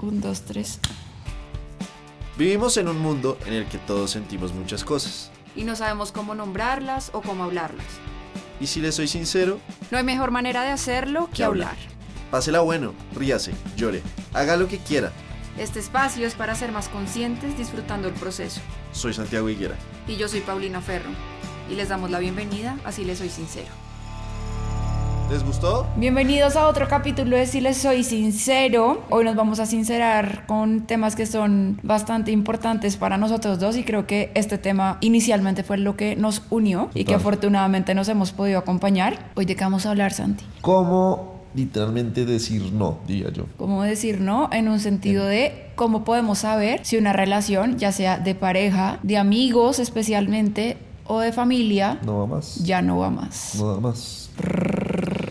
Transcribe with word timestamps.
Un, 0.00 0.20
dos, 0.20 0.42
tres. 0.42 0.78
Vivimos 2.36 2.76
en 2.76 2.88
un 2.88 2.98
mundo 2.98 3.38
en 3.46 3.52
el 3.54 3.66
que 3.66 3.78
todos 3.78 4.10
sentimos 4.10 4.52
muchas 4.52 4.84
cosas. 4.84 5.30
Y 5.54 5.64
no 5.64 5.76
sabemos 5.76 6.10
cómo 6.10 6.34
nombrarlas 6.34 7.10
o 7.12 7.22
cómo 7.22 7.44
hablarlas. 7.44 7.86
Y 8.60 8.66
si 8.66 8.80
le 8.80 8.92
soy 8.92 9.06
sincero, 9.08 9.60
No 9.90 9.98
hay 9.98 10.04
mejor 10.04 10.30
manera 10.30 10.62
de 10.62 10.70
hacerlo 10.70 11.26
que 11.28 11.34
Que 11.38 11.44
hablar. 11.44 11.70
hablar. 11.70 11.88
pásela 12.30 12.60
bueno, 12.60 12.92
ríase, 13.14 13.52
llore, 13.76 14.02
haga 14.32 14.56
lo 14.56 14.66
que 14.68 14.78
quiera. 14.78 15.12
Este 15.58 15.78
espacio 15.78 16.26
es 16.26 16.34
para 16.34 16.56
ser 16.56 16.72
más 16.72 16.88
conscientes 16.88 17.56
disfrutando 17.56 18.08
el 18.08 18.14
proceso. 18.14 18.60
Soy 18.92 19.14
Santiago 19.14 19.48
Higuera. 19.48 19.76
Y 20.08 20.16
yo 20.16 20.26
soy 20.28 20.40
Paulina 20.40 20.80
Ferro. 20.80 21.10
Y 21.70 21.74
les 21.76 21.88
damos 21.88 22.10
la 22.10 22.18
bienvenida, 22.18 22.76
así 22.84 23.04
les 23.04 23.18
soy 23.18 23.28
sincero. 23.30 23.68
¿Les 25.30 25.42
gustó? 25.44 25.86
Bienvenidos 25.96 26.54
a 26.54 26.68
otro 26.68 26.86
capítulo 26.86 27.36
de 27.36 27.46
Si 27.46 27.60
les 27.60 27.78
soy 27.78 28.04
sincero. 28.04 29.02
Hoy 29.10 29.24
nos 29.24 29.34
vamos 29.34 29.58
a 29.58 29.66
sincerar 29.66 30.46
con 30.46 30.82
temas 30.86 31.16
que 31.16 31.26
son 31.26 31.80
bastante 31.82 32.30
importantes 32.30 32.96
para 32.96 33.16
nosotros 33.16 33.58
dos 33.58 33.76
y 33.76 33.84
creo 33.84 34.06
que 34.06 34.30
este 34.34 34.58
tema 34.58 34.98
inicialmente 35.00 35.64
fue 35.64 35.78
lo 35.78 35.96
que 35.96 36.14
nos 36.14 36.42
unió 36.50 36.90
y 36.94 37.04
que 37.04 37.14
afortunadamente 37.14 37.94
nos 37.94 38.08
hemos 38.08 38.32
podido 38.32 38.58
acompañar. 38.58 39.30
Hoy 39.34 39.44
de 39.46 39.56
qué 39.56 39.64
vamos 39.64 39.86
a 39.86 39.90
hablar, 39.90 40.12
Santi. 40.12 40.44
¿Cómo 40.60 41.40
literalmente 41.54 42.24
decir 42.26 42.72
no, 42.72 42.98
diría 43.06 43.30
yo? 43.32 43.46
¿Cómo 43.56 43.82
decir 43.82 44.20
no? 44.20 44.50
En 44.52 44.68
un 44.68 44.78
sentido 44.78 45.24
de 45.24 45.70
cómo 45.74 46.04
podemos 46.04 46.38
saber 46.40 46.80
si 46.84 46.96
una 46.96 47.12
relación, 47.12 47.78
ya 47.78 47.90
sea 47.92 48.18
de 48.18 48.34
pareja, 48.34 48.98
de 49.02 49.16
amigos 49.18 49.78
especialmente, 49.80 50.76
o 51.06 51.20
de 51.20 51.32
familia, 51.32 51.98
No 52.04 52.20
va 52.20 52.26
más. 52.26 52.64
ya 52.64 52.80
no 52.80 52.96
va 52.98 53.10
más. 53.10 53.56
No 53.58 53.66
va 53.74 53.80
más. 53.80 54.30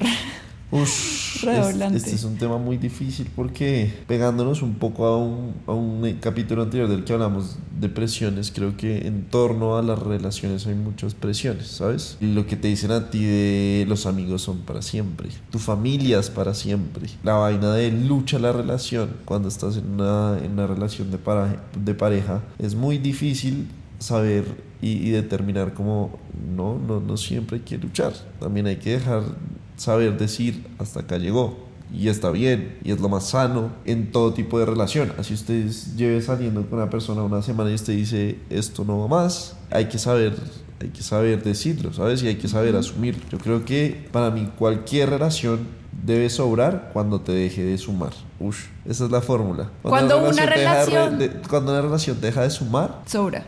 Redoblante. 1.44 1.98
es- 1.98 2.04
este 2.06 2.16
es 2.16 2.24
un 2.24 2.38
tema 2.38 2.58
muy 2.58 2.78
difícil 2.78 3.30
porque 3.36 3.94
pegándonos 4.08 4.64
un 4.64 4.74
poco 4.76 5.06
a 5.06 5.18
un, 5.18 5.54
a 5.68 5.72
un 5.74 6.04
eh, 6.06 6.18
capítulo 6.20 6.64
anterior 6.64 6.90
del 6.90 7.04
que 7.04 7.14
hablamos 7.14 7.58
de 7.80 7.90
presiones, 7.90 8.52
creo 8.52 8.76
que 8.76 9.06
en 9.08 9.26
torno 9.26 9.78
a 9.78 9.84
las 9.84 10.00
relaciones 10.00 10.66
hay 10.66 10.74
muchas 10.74 11.14
presiones, 11.14 11.68
¿sabes? 11.68 12.18
Lo 12.22 12.48
que 12.48 12.56
te 12.56 12.70
dicen 12.70 12.90
a 12.92 13.12
ti 13.12 13.24
de 13.24 13.86
los 13.88 14.08
amigos 14.08 14.42
son 14.42 14.60
para 14.62 14.82
siempre, 14.82 15.30
tu 15.52 15.60
familia 15.60 16.20
es 16.20 16.32
para 16.32 16.56
siempre, 16.56 17.08
la 17.24 17.34
vaina 17.34 17.72
de 17.74 17.92
lucha 17.92 18.40
la 18.40 18.52
relación 18.52 19.12
cuando 19.26 19.50
estás 19.50 19.78
en 19.78 19.86
una, 19.92 20.40
en 20.44 20.54
una 20.54 20.66
relación 20.66 21.12
de, 21.12 21.20
para- 21.20 21.64
de 21.78 21.94
pareja 21.94 22.42
es 22.58 22.74
muy 22.74 22.98
difícil 22.98 23.68
saber 24.00 24.44
y, 24.82 24.92
y 24.94 25.10
determinar 25.12 25.74
cómo 25.76 26.18
no, 26.58 26.80
no, 26.80 27.00
no 27.00 27.16
siempre 27.16 27.58
hay 27.58 27.64
que 27.64 27.78
luchar. 27.78 28.12
También 28.40 28.66
hay 28.68 28.76
que 28.78 28.92
dejar 28.94 29.24
saber 29.78 30.18
decir 30.18 30.66
hasta 30.80 31.02
acá 31.02 31.18
llegó. 31.18 31.72
Y 31.96 32.08
está 32.08 32.32
bien, 32.32 32.80
y 32.84 32.92
es 32.92 33.00
lo 33.00 33.08
más 33.08 33.28
sano 33.30 33.70
en 33.86 34.12
todo 34.12 34.34
tipo 34.34 34.58
de 34.58 34.66
relación. 34.66 35.14
Así 35.20 35.36
usted 35.36 35.70
lleve 35.96 36.22
saliendo 36.24 36.64
con 36.68 36.80
una 36.80 36.90
persona 36.90 37.22
una 37.22 37.44
semana 37.44 37.70
y 37.70 37.76
usted 37.76 37.94
dice 37.96 38.40
esto 38.50 38.84
no 38.84 38.98
va 39.00 39.08
más, 39.08 39.56
hay 39.70 39.86
que 39.90 40.00
saber, 40.00 40.34
hay 40.82 40.88
que 40.90 41.04
saber 41.04 41.44
decirlo, 41.44 41.94
¿sabes? 41.94 42.24
Y 42.24 42.28
hay 42.30 42.36
que 42.38 42.48
saber 42.48 42.76
asumirlo. 42.76 43.22
Yo 43.32 43.38
creo 43.38 43.64
que 43.64 44.08
para 44.12 44.32
mí 44.32 44.50
cualquier 44.58 45.12
relación 45.12 45.60
debe 46.04 46.32
sobrar 46.32 46.90
cuando 46.94 47.22
te 47.22 47.32
deje 47.32 47.64
de 47.64 47.78
sumar. 47.78 48.12
Ush, 48.40 48.64
esa 48.86 49.06
es 49.06 49.12
la 49.12 49.22
fórmula. 49.22 49.70
Cuando 49.84 50.18
una 50.18 50.30
de 50.42 50.46
re- 50.48 50.56
relación- 50.56 51.20
de- 51.20 51.30
cuando 51.48 51.74
una 51.74 51.82
relación 51.84 52.20
deja 52.20 52.42
de 52.42 52.50
sumar, 52.50 53.02
Sobra. 53.06 53.46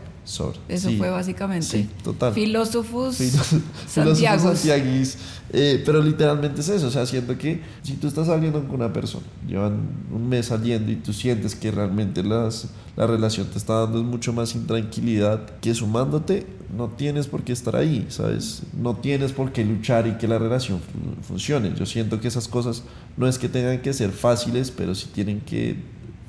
Eso 0.68 0.88
Sí. 0.90 0.96
fue 0.98 1.08
básicamente. 1.10 1.66
Sí, 1.66 1.88
total. 2.02 2.34
Filósofos. 2.34 3.16
Santiaguis. 3.88 5.18
Eh, 5.52 5.82
pero 5.86 6.02
literalmente 6.02 6.60
es 6.60 6.68
eso, 6.68 6.88
o 6.88 6.90
sea, 6.90 7.06
siento 7.06 7.38
que 7.38 7.60
si 7.82 7.92
tú 7.94 8.08
estás 8.08 8.26
saliendo 8.26 8.60
con 8.66 8.74
una 8.76 8.92
persona, 8.92 9.24
llevan 9.46 9.78
un 10.12 10.28
mes 10.28 10.46
saliendo 10.46 10.90
y 10.90 10.96
tú 10.96 11.12
sientes 11.12 11.54
que 11.54 11.70
realmente 11.70 12.24
las, 12.24 12.70
la 12.96 13.06
relación 13.06 13.46
te 13.46 13.56
está 13.56 13.74
dando 13.82 14.02
mucho 14.02 14.32
más 14.32 14.56
intranquilidad 14.56 15.46
que 15.60 15.72
sumándote, 15.72 16.46
no 16.76 16.88
tienes 16.88 17.28
por 17.28 17.44
qué 17.44 17.52
estar 17.52 17.76
ahí, 17.76 18.06
¿sabes? 18.08 18.62
No 18.76 18.96
tienes 18.96 19.30
por 19.32 19.52
qué 19.52 19.64
luchar 19.64 20.08
y 20.08 20.18
que 20.18 20.26
la 20.26 20.38
relación 20.40 20.80
fu- 20.80 21.22
funcione. 21.22 21.72
Yo 21.78 21.86
siento 21.86 22.20
que 22.20 22.26
esas 22.26 22.48
cosas 22.48 22.82
no 23.16 23.28
es 23.28 23.38
que 23.38 23.48
tengan 23.48 23.80
que 23.82 23.92
ser 23.92 24.10
fáciles, 24.10 24.72
pero 24.72 24.96
sí 24.96 25.06
tienen 25.14 25.40
que 25.40 25.76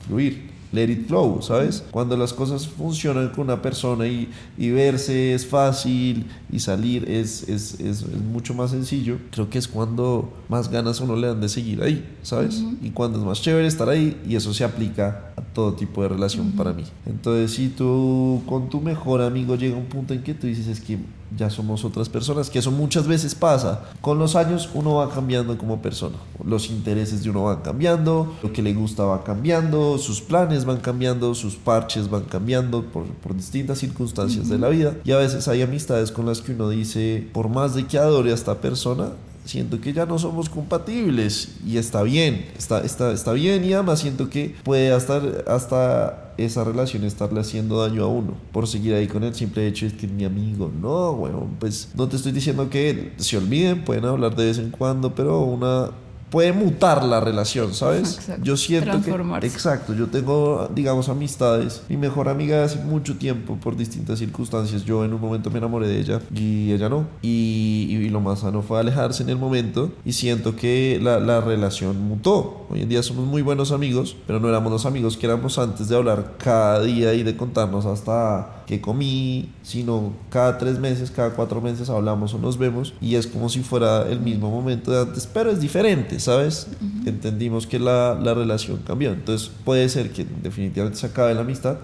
fluir. 0.07 0.46
Let 0.71 0.89
it 0.89 1.07
flow, 1.07 1.41
¿sabes? 1.41 1.83
Cuando 1.91 2.17
las 2.17 2.33
cosas 2.33 2.67
funcionan 2.67 3.29
con 3.29 3.45
una 3.45 3.61
persona 3.61 4.07
y, 4.07 4.29
y 4.57 4.69
verse 4.71 5.33
es 5.33 5.45
fácil 5.45 6.25
y 6.51 6.59
salir 6.59 7.09
es, 7.09 7.43
es, 7.43 7.79
es, 7.79 8.01
es 8.01 8.21
mucho 8.31 8.53
más 8.53 8.71
sencillo, 8.71 9.17
creo 9.31 9.49
que 9.49 9.57
es 9.57 9.67
cuando 9.67 10.33
más 10.49 10.69
ganas 10.69 10.99
uno 10.99 11.15
le 11.15 11.27
dan 11.27 11.41
de 11.41 11.49
seguir 11.49 11.81
ahí, 11.81 12.05
¿sabes? 12.21 12.63
Y 12.81 12.89
cuando 12.89 13.19
es 13.19 13.25
más 13.25 13.41
chévere 13.41 13.67
estar 13.67 13.89
ahí 13.89 14.19
y 14.27 14.35
eso 14.35 14.53
se 14.53 14.63
aplica 14.63 15.26
a 15.37 15.41
todo 15.41 15.73
tipo 15.73 16.01
de 16.01 16.09
relación 16.09 16.51
para 16.53 16.73
mí. 16.73 16.83
Entonces, 17.05 17.53
si 17.53 17.69
tú 17.69 18.41
con 18.47 18.69
tu 18.69 18.81
mejor 18.81 19.21
amigo 19.21 19.55
llega 19.55 19.77
un 19.77 19.85
punto 19.85 20.13
en 20.13 20.23
que 20.23 20.33
tú 20.33 20.47
dices 20.47 20.67
es 20.67 20.81
que 20.81 20.97
ya 21.35 21.49
somos 21.49 21.85
otras 21.85 22.09
personas, 22.09 22.49
que 22.49 22.59
eso 22.59 22.71
muchas 22.71 23.05
veces 23.07 23.35
pasa. 23.35 23.83
Con 24.01 24.17
los 24.17 24.35
años 24.35 24.69
uno 24.73 24.95
va 24.95 25.09
cambiando 25.09 25.57
como 25.57 25.81
persona, 25.81 26.15
los 26.43 26.69
intereses 26.69 27.23
de 27.23 27.29
uno 27.29 27.43
van 27.43 27.61
cambiando, 27.61 28.33
lo 28.41 28.51
que 28.51 28.61
le 28.61 28.73
gusta 28.73 29.03
va 29.03 29.23
cambiando, 29.23 29.97
sus 29.97 30.21
planes 30.21 30.65
van 30.65 30.77
cambiando, 30.77 31.35
sus 31.35 31.55
parches 31.55 32.09
van 32.09 32.23
cambiando 32.23 32.83
por, 32.83 33.05
por 33.05 33.35
distintas 33.35 33.79
circunstancias 33.79 34.49
de 34.49 34.57
la 34.57 34.69
vida. 34.69 34.95
Y 35.03 35.11
a 35.11 35.17
veces 35.17 35.47
hay 35.47 35.61
amistades 35.61 36.11
con 36.11 36.25
las 36.25 36.41
que 36.41 36.53
uno 36.53 36.69
dice, 36.69 37.27
por 37.33 37.49
más 37.49 37.75
de 37.75 37.85
que 37.85 37.97
adore 37.99 38.31
a 38.31 38.35
esta 38.35 38.59
persona, 38.59 39.11
siento 39.47 39.79
que 39.81 39.93
ya 39.93 40.05
no 40.05 40.19
somos 40.19 40.49
compatibles 40.49 41.57
y 41.65 41.77
está 41.77 42.03
bien, 42.03 42.45
está, 42.57 42.81
está, 42.81 43.11
está 43.11 43.33
bien 43.33 43.63
y 43.63 43.73
además 43.73 43.99
siento 43.99 44.29
que 44.29 44.55
puede 44.63 44.91
hasta, 44.91 45.21
hasta 45.47 46.33
esa 46.37 46.63
relación 46.63 47.03
estarle 47.03 47.39
haciendo 47.39 47.81
daño 47.81 48.03
a 48.03 48.07
uno 48.07 48.35
por 48.51 48.67
seguir 48.67 48.93
ahí 48.93 49.07
con 49.07 49.23
el 49.23 49.33
simple 49.33 49.65
hecho 49.67 49.87
de 49.87 49.93
que 49.93 50.05
es 50.05 50.11
mi 50.11 50.25
amigo. 50.25 50.71
No, 50.81 51.13
bueno, 51.13 51.47
pues 51.59 51.89
no 51.95 52.07
te 52.07 52.15
estoy 52.15 52.31
diciendo 52.31 52.69
que 52.69 53.13
se 53.17 53.37
olviden, 53.37 53.83
pueden 53.83 54.05
hablar 54.05 54.35
de 54.35 54.45
vez 54.45 54.59
en 54.59 54.71
cuando, 54.71 55.15
pero 55.15 55.39
una 55.41 55.89
puede 56.29 56.51
mutar 56.51 57.03
la 57.03 57.19
relación, 57.19 57.73
¿sabes? 57.73 58.15
Exacto. 58.15 58.43
Yo 58.43 58.57
siento 58.57 59.01
que 59.01 59.45
exacto, 59.45 59.93
yo 59.93 60.07
tengo 60.07 60.69
digamos 60.73 61.09
amistades, 61.09 61.83
mi 61.89 61.97
mejor 61.97 62.29
amiga 62.29 62.63
hace 62.63 62.79
mucho 62.79 63.17
tiempo 63.17 63.55
por 63.55 63.77
distintas 63.77 64.19
circunstancias, 64.19 64.83
yo 64.83 65.05
en 65.05 65.13
un 65.13 65.21
momento 65.21 65.49
me 65.49 65.59
enamoré 65.59 65.87
de 65.87 65.99
ella 65.99 66.21
y 66.33 66.71
ella 66.71 66.89
no 66.89 67.07
y, 67.21 67.87
y 67.89 68.09
lo 68.09 68.19
más 68.19 68.39
sano 68.39 68.61
fue 68.61 68.79
alejarse 68.79 69.23
en 69.23 69.29
el 69.29 69.37
momento 69.37 69.91
y 70.05 70.13
siento 70.13 70.55
que 70.55 70.99
la, 71.01 71.19
la 71.19 71.41
relación 71.41 72.01
mutó. 72.01 72.65
Hoy 72.69 72.81
en 72.81 72.89
día 72.89 73.01
somos 73.01 73.25
muy 73.25 73.41
buenos 73.41 73.71
amigos, 73.71 74.17
pero 74.27 74.39
no 74.39 74.49
éramos 74.49 74.71
los 74.71 74.85
amigos 74.85 75.15
que 75.15 75.25
éramos 75.25 75.57
antes 75.57 75.87
de 75.87 75.95
hablar 75.95 76.33
cada 76.37 76.83
día 76.83 77.13
y 77.13 77.23
de 77.23 77.37
contarnos 77.37 77.85
hasta 77.85 78.57
que 78.67 78.81
comí, 78.81 79.49
sino 79.63 80.11
cada 80.29 80.57
tres 80.57 80.77
meses, 80.77 81.09
cada 81.09 81.29
cuatro 81.31 81.61
meses 81.61 81.89
hablamos 81.89 82.33
o 82.33 82.37
nos 82.37 82.57
vemos 82.57 82.93
y 82.99 83.15
es 83.15 83.25
como 83.25 83.47
si 83.47 83.61
fuera 83.61 84.05
el 84.09 84.19
mismo 84.19 84.51
momento 84.51 84.91
de 84.91 85.01
antes, 85.01 85.25
pero 85.25 85.49
es 85.49 85.61
diferente, 85.61 86.16
¿sabes? 86.19 86.67
Entendimos 87.05 87.67
que 87.67 87.79
la, 87.79 88.19
la 88.21 88.33
relación 88.33 88.81
cambió, 88.85 89.11
entonces 89.11 89.51
puede 89.63 89.87
ser 89.89 90.11
que 90.11 90.25
definitivamente 90.43 90.99
se 90.99 91.07
acabe 91.07 91.33
la 91.33 91.41
amistad 91.41 91.77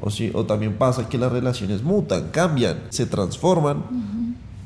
o, 0.00 0.10
si, 0.10 0.30
o 0.34 0.44
también 0.44 0.74
pasa 0.76 1.08
que 1.08 1.18
las 1.18 1.30
relaciones 1.30 1.82
mutan, 1.82 2.28
cambian, 2.30 2.78
se 2.90 3.06
transforman, 3.06 3.84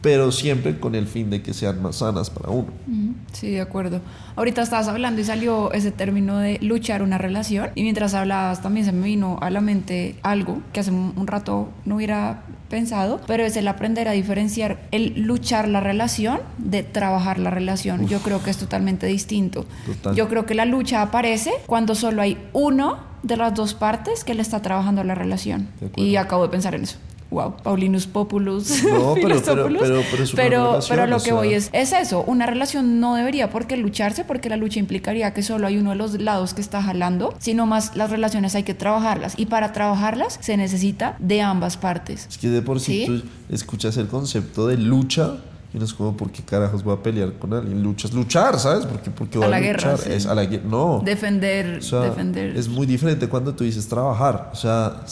pero 0.01 0.31
siempre 0.31 0.79
con 0.79 0.95
el 0.95 1.07
fin 1.07 1.31
de 1.31 1.43
que 1.43 1.55
sean 1.55 1.83
más 1.83 1.97
sanas 1.97 2.31
para 2.31 2.51
uno. 2.51 2.69
Sí, 3.35 3.51
de 3.51 3.61
acuerdo. 3.61 4.01
Ahorita 4.37 4.63
estabas 4.63 4.89
hablando 4.89 5.21
y 5.21 5.25
salió 5.25 5.73
ese 5.73 5.91
término 5.91 6.39
de 6.39 6.59
luchar 6.63 7.03
una 7.03 7.19
relación. 7.19 7.71
Y 7.75 7.83
mientras 7.83 8.15
hablabas 8.15 8.63
también 8.63 8.87
se 8.87 8.93
me 8.93 9.07
vino 9.07 9.39
a 9.43 9.51
la 9.51 9.61
mente 9.61 10.17
algo 10.23 10.61
que 10.73 10.81
hace 10.81 10.91
un 10.91 11.27
rato 11.27 11.69
no 11.85 11.97
hubiera 11.97 12.43
pensado, 12.69 13.21
pero 13.27 13.45
es 13.45 13.57
el 13.57 13.69
aprender 13.69 14.09
a 14.09 14.13
diferenciar 14.13 14.79
el 14.91 15.23
luchar 15.23 15.69
la 15.69 15.81
relación 15.81 16.41
de 16.59 16.83
trabajar 16.83 17.39
la 17.39 17.51
relación. 17.51 18.09
Yo 18.09 18.21
creo 18.21 18.43
que 18.43 18.51
es 18.51 18.57
totalmente 18.57 19.07
distinto. 19.07 19.67
Total. 19.87 20.15
Yo 20.15 20.29
creo 20.29 20.47
que 20.47 20.55
la 20.55 20.65
lucha 20.65 21.03
aparece 21.03 21.53
cuando 21.67 21.95
solo 21.95 22.23
hay 22.23 22.39
uno 22.53 22.99
de 23.23 23.37
las 23.37 23.55
dos 23.55 23.75
partes 23.75 24.25
que 24.25 24.35
le 24.35 24.43
está 24.43 24.61
trabajando 24.61 25.03
la 25.05 25.15
relación. 25.15 25.69
Y 25.97 26.17
acabo 26.17 26.43
de 26.45 26.49
pensar 26.51 26.75
en 26.75 26.83
eso. 26.83 26.99
Wow, 27.35 27.57
Paulinus 27.65 28.07
Populus. 28.07 28.85
No, 28.85 29.15
pero- 29.15 29.43
pero- 29.45 29.67
pero- 29.69 30.03
pero 30.11 30.23
es 30.23 30.33
una 30.33 30.43
pero, 30.43 30.67
relación, 30.71 30.97
pero 30.97 31.07
lo 31.09 31.17
que 31.19 31.25
sea. 31.25 31.35
voy 31.35 31.55
es, 31.55 31.69
es 31.73 31.93
eso, 31.93 32.23
una 32.27 32.47
relación 32.47 33.01
no 33.01 33.17
debería 33.17 33.51
por 33.51 33.67
qué 33.67 33.77
lucharse, 33.77 34.25
porque 34.25 34.49
la 34.49 34.57
lucha 34.57 34.79
implicaría 34.79 35.35
que 35.35 35.43
solo 35.43 35.67
hay 35.67 35.77
uno 35.79 35.91
de 35.91 35.97
los 35.97 36.21
lados 36.21 36.55
que 36.55 36.61
está 36.61 36.81
jalando, 36.81 37.35
sino 37.39 37.67
más 37.67 37.97
las 37.97 38.11
relaciones 38.11 38.55
hay 38.55 38.63
que 38.63 38.75
trabajarlas. 38.75 39.35
Y 39.37 39.47
para 39.47 39.73
trabajarlas 39.73 40.39
se 40.41 40.57
necesita 40.57 41.17
de 41.19 41.43
ambas 41.43 41.77
partes. 41.77 42.27
Es 42.31 42.39
que 42.39 42.49
de 42.49 42.63
por 42.63 42.79
sí, 42.81 43.05
¿Sí? 43.05 43.07
tú 43.07 43.23
escuchas 43.55 43.97
el 43.97 44.07
concepto 44.07 44.69
de 44.69 44.77
lucha 44.77 45.39
y 45.75 45.79
no 45.79 45.85
es 45.85 45.93
como, 45.93 46.17
¿por 46.17 46.31
qué 46.31 46.43
carajos 46.43 46.85
voy 46.85 46.95
a 46.97 47.03
pelear 47.03 47.33
con 47.35 47.53
alguien? 47.53 47.83
Lucha 47.83 48.07
es 48.07 48.15
luchar, 48.15 48.59
¿sabes? 48.61 48.87
Porque, 48.87 49.11
porque 49.11 49.39
voy 49.39 49.45
A 49.45 49.49
a, 49.49 49.51
la 49.51 49.59
luchar. 49.73 49.77
guerra, 49.91 49.97
sí. 49.99 50.13
Es 50.13 50.27
a 50.27 50.35
la 50.35 50.45
guerra. 50.45 50.63
No. 50.67 51.03
Defender, 51.05 51.79
O 51.79 51.83
sea, 51.83 52.01
defender. 52.03 52.57
es 52.57 52.69
muy 52.69 52.87
diferente 52.87 53.29
cuando 53.29 53.53
tú 53.55 53.65
dices 53.65 53.89
trabajar. 53.89 54.51
O 54.53 54.57
sea, 54.57 55.03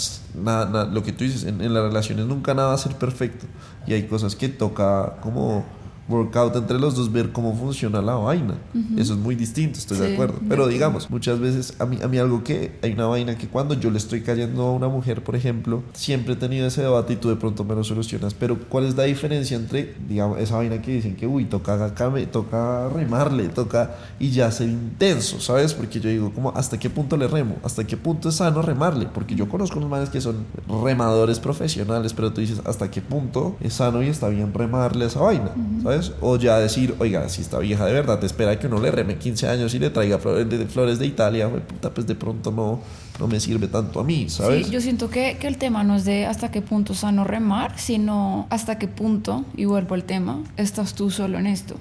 nada, 0.41 0.67
nada- 0.67 0.85
lo 0.87 1.03
que 1.03 1.13
tú 1.13 1.25
dices, 1.25 1.45
en, 1.45 1.61
en 1.61 1.75
las 1.75 1.83
relaciones 1.83 2.27
nunca 2.27 2.55
nada 2.55 2.69
va 2.69 2.75
a 2.75 2.79
ser 2.79 2.95
perfecto. 2.95 3.45
Y 3.87 3.93
hay 3.95 4.05
cosas 4.07 4.37
que 4.37 4.49
toca 4.49 5.17
como 5.21 5.65
workout 6.09 6.57
entre 6.57 6.79
los 6.79 6.95
dos, 6.97 7.11
ver 7.13 7.33
cómo 7.33 7.55
funciona 7.55 8.03
la 8.03 8.15
vaina. 8.15 8.55
Eso 8.99 9.15
es 9.15 9.19
muy 9.19 9.35
distinto, 9.35 9.79
estoy 9.79 9.99
de 9.99 10.13
acuerdo. 10.13 10.41
Pero 10.49 10.67
digamos, 10.67 11.09
muchas 11.11 11.39
veces 11.39 11.75
a 11.79 11.87
mí, 11.87 11.99
a 12.03 12.09
mí 12.09 12.19
algo 12.19 12.43
que 12.45 12.79
hay 12.83 12.93
una 12.93 13.07
vaina 13.07 13.37
que 13.39 13.47
cuando 13.49 13.75
yo 13.75 13.91
le 13.91 13.99
estoy 13.99 14.21
cayendo 14.23 14.63
a 14.65 14.73
una 14.73 14.89
mujer, 14.89 15.23
por 15.23 15.37
ejemplo, 15.37 15.83
siempre 15.95 16.35
he 16.35 16.37
tenido 16.37 16.67
ese 16.67 16.83
debate 16.83 17.13
y 17.15 17.17
tú 17.17 17.29
de 17.29 17.37
pronto 17.37 17.65
me 17.65 17.75
lo 17.75 17.85
solucionas. 17.85 18.35
Pero 18.35 18.59
¿cuál 18.69 18.85
es 18.87 18.97
la 18.97 19.05
diferencia 19.05 19.57
entre, 19.57 19.95
digamos, 20.09 20.39
esa 20.39 20.57
vaina 20.57 20.83
que 20.83 20.93
dicen 20.93 21.15
que, 21.17 21.27
uy, 21.27 21.45
toca, 21.45 21.83
acá 21.85 22.11
me- 22.11 22.27
toca 22.27 22.89
remarle, 22.89 23.49
toca 23.49 23.97
y 24.19 24.31
ya 24.31 24.51
ser 24.51 24.69
intenso, 24.69 25.41
¿sabes? 25.41 25.73
Porque 25.73 26.01
yo 26.01 26.11
digo, 26.11 26.33
como, 26.35 26.51
¿hasta 26.51 26.79
qué 26.79 26.91
punto 26.91 27.17
le 27.17 27.29
remo? 27.29 27.57
¿Hasta 27.63 27.85
qué 27.85 27.97
punto 27.97 28.29
es 28.29 28.37
sano 28.37 28.61
remarle? 28.63 29.07
Porque 29.13 29.35
yo 29.35 29.49
conozco 29.49 29.79
unos 29.79 29.91
manes 29.91 30.11
que 30.11 30.21
son 30.21 30.37
remadores 30.83 31.39
profesionales, 31.41 32.13
pero 32.13 32.33
tú 32.33 32.41
dices, 32.41 32.61
¿hasta 32.65 32.91
qué 32.91 33.01
punto 33.01 33.57
es 33.61 33.75
sano 33.75 34.03
y 34.03 34.09
está 34.09 34.29
bien 34.29 34.53
remarle 34.53 35.05
a 35.05 35.09
esa 35.09 35.21
vaina? 35.21 35.51
¿Sabes? 35.83 35.92
O 36.21 36.37
ya 36.37 36.59
decir, 36.59 36.95
oiga, 36.99 37.29
si 37.29 37.43
esta 37.43 37.59
vieja 37.59 37.85
de 37.87 37.93
verdad 37.93 38.19
te 38.19 38.27
espera 38.27 38.59
que 38.59 38.67
uno 38.67 38.81
le 38.81 38.91
reme 38.91 39.17
15 39.17 39.49
años 39.49 39.75
y 39.75 39.79
le 39.79 39.91
traiga 39.91 40.19
flores 40.19 40.49
de, 40.49 40.67
flores 40.67 40.99
de 40.99 41.07
Italia, 41.07 41.51
pues 41.95 42.07
de 42.07 42.15
pronto 42.15 42.51
no, 42.51 42.81
no 43.19 43.29
me 43.29 43.41
sirve 43.41 43.69
tanto 43.69 44.01
a 44.01 44.05
mí, 44.05 44.29
¿sabes? 44.29 44.67
Sí, 44.67 44.73
yo 44.73 44.81
siento 44.81 45.11
que, 45.11 45.37
que 45.39 45.47
el 45.47 45.59
tema 45.59 45.85
no 45.85 45.97
es 45.97 46.05
de 46.05 46.27
hasta 46.27 46.51
qué 46.51 46.63
punto 46.63 46.95
sano 46.95 47.25
remar, 47.25 47.79
sino 47.79 48.47
hasta 48.51 48.79
qué 48.79 48.89
punto, 48.89 49.45
y 49.57 49.65
vuelvo 49.65 49.95
al 49.95 50.05
tema, 50.05 50.41
estás 50.57 50.95
tú 50.95 51.11
solo 51.11 51.39
en 51.39 51.47
esto. 51.47 51.77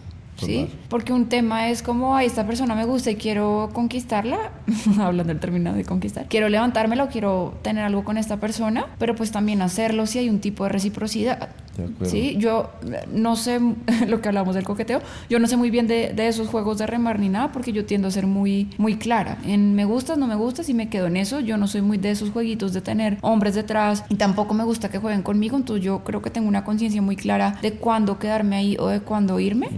¿Sí? 0.46 0.68
Porque 0.90 1.14
un 1.14 1.28
tema 1.28 1.70
es 1.70 1.84
como, 1.84 2.16
ay, 2.16 2.26
esta 2.26 2.46
persona 2.48 2.74
me 2.76 2.86
gusta 2.86 3.12
y 3.12 3.16
quiero 3.16 3.70
conquistarla, 3.74 4.52
hablando 5.00 5.32
del 5.32 5.40
término 5.40 5.74
de 5.74 5.86
conquistar, 5.86 6.26
quiero 6.28 6.50
levantármela 6.50 7.04
o 7.04 7.10
quiero 7.10 7.60
tener 7.62 7.84
algo 7.84 8.04
con 8.04 8.18
esta 8.18 8.38
persona, 8.38 8.88
pero 8.98 9.16
pues 9.16 9.32
también 9.32 9.62
hacerlo 9.62 10.08
si 10.08 10.20
hay 10.20 10.30
un 10.30 10.40
tipo 10.40 10.64
de 10.64 10.70
reciprocidad. 10.70 11.50
De 11.82 11.94
acuerdo. 11.94 12.12
Sí, 12.12 12.36
yo 12.38 12.70
no 13.14 13.36
sé 13.36 13.60
lo 14.08 14.22
que 14.22 14.30
hablamos 14.30 14.56
del 14.56 14.64
coqueteo, 14.64 15.02
yo 15.30 15.40
no 15.40 15.48
sé 15.48 15.58
muy 15.58 15.70
bien 15.70 15.88
de, 15.88 16.14
de 16.14 16.28
esos 16.28 16.48
juegos 16.48 16.78
de 16.78 16.88
remar 16.88 17.20
ni 17.20 17.30
nada 17.30 17.52
porque 17.52 17.72
yo 17.72 17.86
tiendo 17.86 18.08
a 18.08 18.12
ser 18.12 18.28
muy, 18.28 18.70
muy 18.78 18.96
clara. 18.96 19.38
En 19.46 19.76
me 19.76 19.86
gustas, 19.86 20.18
no 20.18 20.28
me 20.28 20.36
gustas 20.36 20.70
y 20.70 20.74
me 20.74 20.90
quedo 20.90 21.08
en 21.08 21.18
eso. 21.18 21.40
Yo 21.40 21.58
no 21.58 21.68
soy 21.68 21.82
muy 21.82 21.98
de 21.98 22.12
esos 22.12 22.30
jueguitos 22.32 22.74
de 22.74 22.82
tener 22.82 23.18
hombres 23.22 23.56
detrás 23.56 24.04
y 24.10 24.16
tampoco 24.16 24.54
me 24.54 24.64
gusta 24.64 24.90
que 24.90 25.00
jueguen 25.00 25.24
conmigo, 25.24 25.58
entonces 25.58 25.84
yo 25.84 26.04
creo 26.04 26.22
que 26.22 26.30
tengo 26.30 26.48
una 26.48 26.64
conciencia 26.64 27.02
muy 27.02 27.16
clara 27.16 27.58
de 27.62 27.74
cuándo 27.74 28.20
quedarme 28.20 28.56
ahí 28.56 28.78
o 28.80 28.88
de 28.88 29.02
cuándo 29.02 29.40
irme. 29.40 29.70